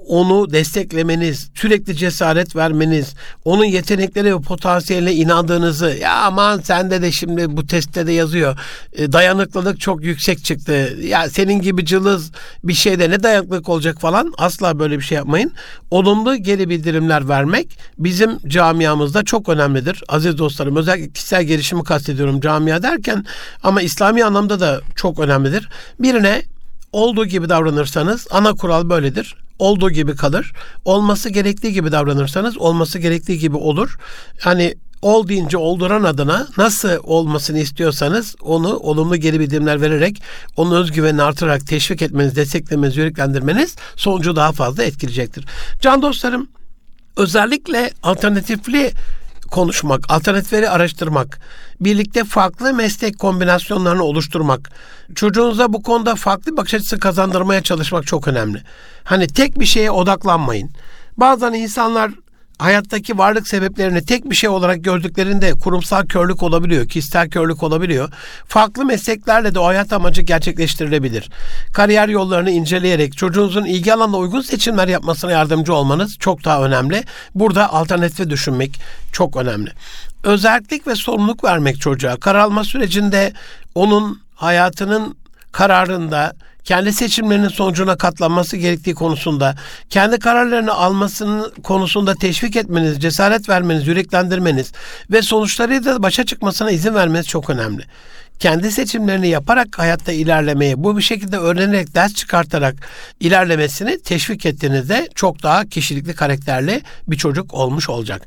onu 0.08 0.52
desteklemeniz, 0.52 1.50
sürekli 1.54 1.96
cesaret 1.96 2.56
vermeniz, 2.56 3.14
onun 3.44 3.64
yetenekleri 3.64 4.36
ve 4.36 4.40
potansiyeline 4.40 5.14
inandığınızı, 5.14 5.96
ya 6.00 6.14
aman 6.14 6.60
sende 6.60 7.02
de 7.02 7.12
şimdi 7.12 7.56
bu 7.56 7.66
testte 7.66 8.06
de 8.06 8.12
yazıyor, 8.12 8.58
e, 8.92 9.12
dayanıklılık 9.12 9.80
çok 9.80 10.04
yüksek 10.04 10.44
çıktı, 10.44 10.96
ya 11.02 11.30
senin 11.30 11.60
gibi 11.60 11.84
cılız 11.84 12.30
bir 12.64 12.74
şeyde 12.74 13.10
ne 13.10 13.22
dayanıklılık 13.22 13.68
olacak 13.68 14.00
falan 14.00 14.32
asla 14.38 14.78
böyle 14.78 14.98
bir 14.98 15.04
şey 15.04 15.16
yapmayın. 15.16 15.52
Olumlu 15.90 16.36
geri 16.36 16.68
bildirimler 16.68 17.28
vermek 17.28 17.78
bizim 17.98 18.38
camiamızda 18.48 19.24
çok 19.24 19.48
önemlidir. 19.48 20.02
Aziz 20.08 20.38
dostlarım 20.38 20.76
özellikle 20.76 21.12
kişisel 21.12 21.44
gelişimi 21.44 21.84
kastediyorum 21.84 22.40
camia 22.40 22.82
derken 22.82 23.24
ama 23.62 23.82
İslami 23.82 24.24
anlamda 24.24 24.60
da 24.60 24.80
çok 24.96 25.18
önemlidir. 25.18 25.68
Birine 26.00 26.42
olduğu 26.96 27.26
gibi 27.26 27.48
davranırsanız 27.48 28.26
ana 28.30 28.54
kural 28.54 28.88
böyledir 28.90 29.37
olduğu 29.59 29.90
gibi 29.90 30.16
kalır. 30.16 30.52
Olması 30.85 31.28
gerektiği 31.28 31.72
gibi 31.72 31.92
davranırsanız 31.92 32.59
olması 32.59 32.98
gerektiği 32.98 33.38
gibi 33.38 33.56
olur. 33.56 33.98
Yani 34.44 34.74
ol 35.02 35.28
deyince 35.28 35.56
olduran 35.56 36.04
adına 36.04 36.46
nasıl 36.56 36.90
olmasını 37.02 37.59
istiyorsanız 37.59 38.37
onu 38.40 38.76
olumlu 38.76 39.16
geri 39.16 39.40
bildirimler 39.40 39.80
vererek 39.80 40.22
onun 40.56 40.76
özgüvenini 40.76 41.22
artırarak 41.22 41.66
teşvik 41.66 42.02
etmeniz, 42.02 42.37
desteklemeniz, 42.37 42.96
yüreklendirmeniz 42.96 43.76
sonucu 43.96 44.37
daha 44.37 44.52
fazla 44.52 44.82
etkileyecektir. 44.82 45.46
Can 45.80 46.02
dostlarım 46.02 46.48
özellikle 47.16 47.90
alternatifli 48.02 48.92
konuşmak, 49.50 50.00
alternatifleri 50.09 50.71
araştırmak, 50.71 51.38
birlikte 51.81 52.25
farklı 52.25 52.75
meslek 52.75 53.18
kombinasyonlarını 53.18 54.04
oluşturmak, 54.04 54.71
çocuğunuza 55.14 55.73
bu 55.73 55.83
konuda 55.83 56.14
farklı 56.14 56.56
bakış 56.56 56.75
açısı 56.75 56.98
kazandırmaya 56.98 57.62
çalışmak 57.62 58.06
çok 58.06 58.29
önemli. 58.29 58.62
Hani 59.04 59.27
tek 59.27 59.60
bir 59.60 59.66
şeye 59.66 59.90
odaklanmayın. 59.90 60.71
Bazen 61.16 61.52
insanlar 61.52 62.10
hayattaki 62.59 63.19
varlık 63.19 63.48
sebeplerini 63.48 64.04
tek 64.04 64.31
bir 64.31 64.35
şey 64.35 64.48
olarak 64.48 64.85
gördüklerinde 64.85 65.52
kurumsal 65.52 66.07
körlük 66.07 66.42
olabiliyor, 66.42 66.88
kişisel 66.88 67.31
körlük 67.31 67.63
olabiliyor. 67.63 68.13
Farklı 68.48 68.85
mesleklerle 68.85 69.54
de 69.54 69.59
o 69.59 69.67
hayat 69.67 69.92
amacı 69.92 70.23
gerçekleştirilebilir. 70.23 71.31
Kariyer 71.73 72.09
yollarını 72.09 72.50
inceleyerek 72.50 73.17
çocuğunuzun 73.17 73.65
ilgi 73.65 73.94
alanına 73.94 74.17
uygun 74.17 74.40
seçimler 74.40 74.88
yapmasına 74.88 75.31
yardımcı 75.31 75.75
olmanız 75.75 76.17
çok 76.19 76.44
daha 76.44 76.65
önemli. 76.65 77.04
Burada 77.35 77.73
alternatif 77.73 78.31
düşünmek 78.31 78.81
çok 79.13 79.37
önemli. 79.37 79.71
Özellik 80.25 80.87
ve 80.87 80.94
sorumluluk 80.94 81.44
vermek 81.44 81.81
çocuğa. 81.81 82.17
Karar 82.17 82.38
alma 82.38 82.65
sürecinde 82.65 83.33
onun 83.75 84.21
hayatının 84.35 85.17
kararında 85.52 86.33
kendi 86.67 86.92
seçimlerinin 86.92 87.48
sonucuna 87.48 87.96
katlanması 87.96 88.56
gerektiği 88.56 88.94
konusunda, 88.94 89.54
kendi 89.90 90.19
kararlarını 90.19 90.73
almasının 90.73 91.52
konusunda 91.62 92.14
teşvik 92.14 92.56
etmeniz, 92.56 93.00
cesaret 93.00 93.48
vermeniz, 93.48 93.87
yüreklendirmeniz 93.87 94.73
ve 95.10 95.23
sonuçlarıyla 95.23 96.02
başa 96.02 96.25
çıkmasına 96.25 96.71
izin 96.71 96.94
vermeniz 96.94 97.27
çok 97.27 97.50
önemli. 97.50 97.83
Kendi 98.38 98.73
seçimlerini 98.73 99.29
yaparak 99.29 99.79
hayatta 99.79 100.12
ilerlemeye, 100.12 100.85
bu 100.85 100.96
bir 100.96 101.02
şekilde 101.02 101.37
öğrenerek, 101.37 101.94
ders 101.94 102.14
çıkartarak 102.14 102.75
ilerlemesini 103.21 104.02
teşvik 104.02 104.46
ettiğinizde 104.46 105.08
çok 105.14 105.42
daha 105.42 105.64
kişilikli, 105.64 106.14
karakterli 106.14 106.83
bir 107.08 107.17
çocuk 107.17 107.54
olmuş 107.54 107.88
olacak. 107.88 108.27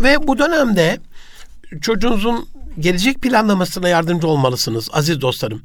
Ve 0.00 0.26
bu 0.28 0.38
dönemde 0.38 0.98
çocuğunuzun 1.80 2.48
gelecek 2.80 3.22
planlamasına 3.22 3.88
yardımcı 3.88 4.28
olmalısınız 4.28 4.88
aziz 4.92 5.20
dostlarım. 5.20 5.62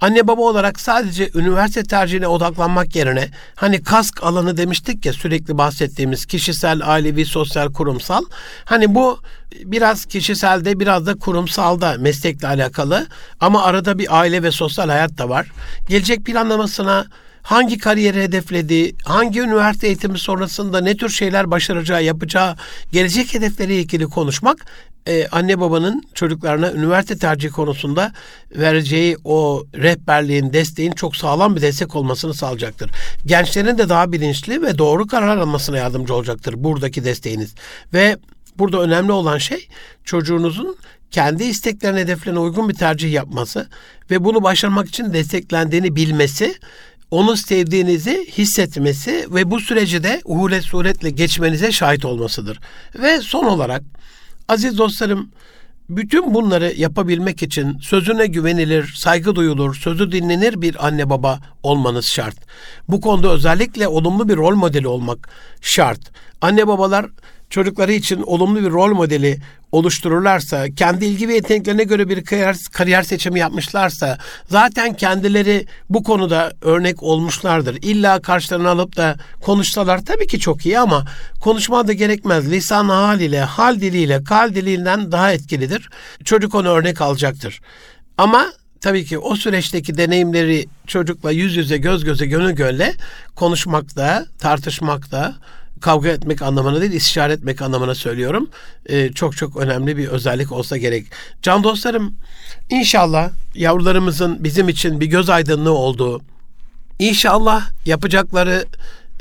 Anne 0.00 0.28
baba 0.28 0.42
olarak 0.42 0.80
sadece 0.80 1.30
üniversite 1.34 1.82
tercihine 1.82 2.26
odaklanmak 2.26 2.96
yerine 2.96 3.28
hani 3.54 3.82
kask 3.82 4.22
alanı 4.22 4.56
demiştik 4.56 5.06
ya 5.06 5.12
sürekli 5.12 5.58
bahsettiğimiz 5.58 6.26
kişisel, 6.26 6.80
ailevi, 6.84 7.26
sosyal, 7.26 7.72
kurumsal. 7.72 8.22
Hani 8.64 8.94
bu 8.94 9.20
biraz 9.64 10.04
kişiselde 10.04 10.80
biraz 10.80 11.06
da 11.06 11.14
kurumsalda 11.14 11.96
meslekle 11.98 12.48
alakalı 12.48 13.06
ama 13.40 13.62
arada 13.62 13.98
bir 13.98 14.20
aile 14.20 14.42
ve 14.42 14.50
sosyal 14.50 14.88
hayat 14.88 15.18
da 15.18 15.28
var. 15.28 15.46
Gelecek 15.88 16.24
planlamasına 16.24 17.06
hangi 17.42 17.78
kariyeri 17.78 18.22
hedeflediği, 18.22 18.94
hangi 19.04 19.40
üniversite 19.40 19.86
eğitimi 19.86 20.18
sonrasında 20.18 20.80
ne 20.80 20.96
tür 20.96 21.08
şeyler 21.08 21.50
başaracağı, 21.50 22.04
yapacağı, 22.04 22.56
gelecek 22.92 23.34
hedefleri 23.34 23.74
ilgili 23.74 24.04
konuşmak 24.04 24.66
e, 25.06 25.28
anne 25.28 25.60
babanın 25.60 26.02
çocuklarına 26.14 26.72
üniversite 26.72 27.18
tercih 27.18 27.50
konusunda 27.50 28.12
vereceği 28.56 29.16
o 29.24 29.64
rehberliğin, 29.74 30.52
desteğin 30.52 30.92
çok 30.92 31.16
sağlam 31.16 31.56
bir 31.56 31.62
destek 31.62 31.96
olmasını 31.96 32.34
sağlayacaktır. 32.34 32.90
Gençlerin 33.26 33.78
de 33.78 33.88
daha 33.88 34.12
bilinçli 34.12 34.62
ve 34.62 34.78
doğru 34.78 35.06
karar 35.06 35.36
almasına 35.36 35.78
yardımcı 35.78 36.14
olacaktır 36.14 36.54
buradaki 36.56 37.04
desteğiniz. 37.04 37.54
Ve 37.94 38.16
burada 38.58 38.80
önemli 38.80 39.12
olan 39.12 39.38
şey 39.38 39.68
çocuğunuzun 40.04 40.76
kendi 41.10 41.44
isteklerine, 41.44 42.00
hedeflerine 42.00 42.38
uygun 42.38 42.68
bir 42.68 42.74
tercih 42.74 43.12
yapması 43.12 43.68
ve 44.10 44.24
bunu 44.24 44.42
başarmak 44.42 44.88
için 44.88 45.12
desteklendiğini 45.12 45.96
bilmesi 45.96 46.54
onu 47.12 47.36
sevdiğinizi 47.36 48.26
hissetmesi 48.38 49.26
ve 49.30 49.50
bu 49.50 49.60
süreci 49.60 50.02
de 50.02 50.20
uhulet 50.24 50.64
suretle 50.64 51.10
geçmenize 51.10 51.72
şahit 51.72 52.04
olmasıdır. 52.04 52.60
Ve 52.94 53.20
son 53.20 53.44
olarak 53.44 53.82
aziz 54.48 54.78
dostlarım 54.78 55.30
bütün 55.88 56.34
bunları 56.34 56.72
yapabilmek 56.76 57.42
için 57.42 57.78
sözüne 57.78 58.26
güvenilir, 58.26 58.92
saygı 58.96 59.34
duyulur, 59.34 59.74
sözü 59.74 60.12
dinlenir 60.12 60.62
bir 60.62 60.86
anne 60.86 61.10
baba 61.10 61.40
olmanız 61.62 62.06
şart. 62.06 62.36
Bu 62.88 63.00
konuda 63.00 63.28
özellikle 63.28 63.88
olumlu 63.88 64.28
bir 64.28 64.36
rol 64.36 64.54
modeli 64.54 64.88
olmak 64.88 65.28
şart. 65.60 66.00
Anne 66.40 66.68
babalar 66.68 67.06
çocukları 67.52 67.92
için 67.92 68.22
olumlu 68.22 68.62
bir 68.62 68.70
rol 68.70 68.94
modeli 68.94 69.38
oluştururlarsa, 69.72 70.70
kendi 70.70 71.04
ilgi 71.04 71.28
ve 71.28 71.34
yeteneklerine 71.34 71.84
göre 71.84 72.08
bir 72.08 72.24
kariyer, 72.24 72.56
kariyer 72.72 73.02
seçimi 73.02 73.38
yapmışlarsa, 73.38 74.18
zaten 74.50 74.94
kendileri 74.94 75.66
bu 75.90 76.02
konuda 76.02 76.52
örnek 76.62 77.02
olmuşlardır. 77.02 77.78
İlla 77.82 78.22
karşılarına 78.22 78.70
alıp 78.70 78.96
da 78.96 79.16
konuşsalar 79.40 80.04
tabii 80.04 80.26
ki 80.26 80.40
çok 80.40 80.66
iyi 80.66 80.78
ama 80.78 81.04
konuşma 81.40 81.88
da 81.88 81.92
gerekmez. 81.92 82.50
Lisan 82.50 82.88
hal 82.88 83.20
ile, 83.20 83.40
hal 83.40 83.80
diliyle, 83.80 84.24
kal 84.24 84.54
dilinden 84.54 85.12
daha 85.12 85.32
etkilidir. 85.32 85.90
Çocuk 86.24 86.54
onu 86.54 86.68
örnek 86.68 87.00
alacaktır. 87.00 87.60
Ama 88.18 88.46
tabii 88.80 89.04
ki 89.04 89.18
o 89.18 89.36
süreçteki 89.36 89.96
deneyimleri 89.96 90.66
çocukla 90.86 91.30
yüz 91.30 91.56
yüze, 91.56 91.76
göz 91.76 92.04
göze, 92.04 92.26
gönül 92.26 92.52
gölle 92.52 92.94
konuşmakta, 93.36 94.26
tartışmakta, 94.38 95.34
kavga 95.82 96.08
etmek 96.08 96.42
anlamına 96.42 96.80
değil, 96.80 96.92
istişare 96.92 97.32
etmek 97.32 97.62
anlamına 97.62 97.94
söylüyorum. 97.94 98.48
Ee, 98.86 99.12
çok 99.12 99.36
çok 99.36 99.56
önemli 99.56 99.96
bir 99.96 100.08
özellik 100.08 100.52
olsa 100.52 100.76
gerek. 100.76 101.06
Can 101.42 101.64
dostlarım, 101.64 102.14
inşallah 102.70 103.30
yavrularımızın 103.54 104.44
bizim 104.44 104.68
için 104.68 105.00
bir 105.00 105.06
göz 105.06 105.30
aydınlığı 105.30 105.74
olduğu, 105.74 106.20
inşallah 106.98 107.70
yapacakları 107.86 108.64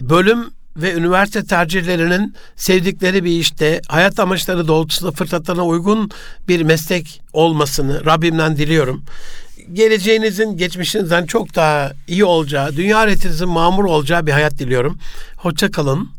bölüm 0.01 0.51
ve 0.77 0.93
üniversite 0.93 1.43
tercihlerinin 1.43 2.35
sevdikleri 2.55 3.23
bir 3.23 3.39
işte 3.39 3.81
hayat 3.87 4.19
amaçları 4.19 4.67
doğrultusunda 4.67 5.11
fırsatlarına 5.11 5.65
uygun 5.65 6.11
bir 6.47 6.63
meslek 6.63 7.21
olmasını 7.33 8.05
Rabbimden 8.05 8.57
diliyorum. 8.57 9.03
Geleceğinizin 9.73 10.57
geçmişinizden 10.57 11.25
çok 11.25 11.55
daha 11.55 11.91
iyi 12.07 12.25
olacağı, 12.25 12.75
dünya 12.75 12.99
hayatınızın 12.99 13.49
mamur 13.49 13.85
olacağı 13.85 14.27
bir 14.27 14.31
hayat 14.31 14.59
diliyorum. 14.59 14.97
Hoşça 15.37 15.71
kalın. 15.71 16.09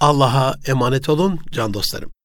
Allah'a 0.00 0.54
emanet 0.66 1.08
olun 1.08 1.40
can 1.52 1.74
dostlarım. 1.74 2.15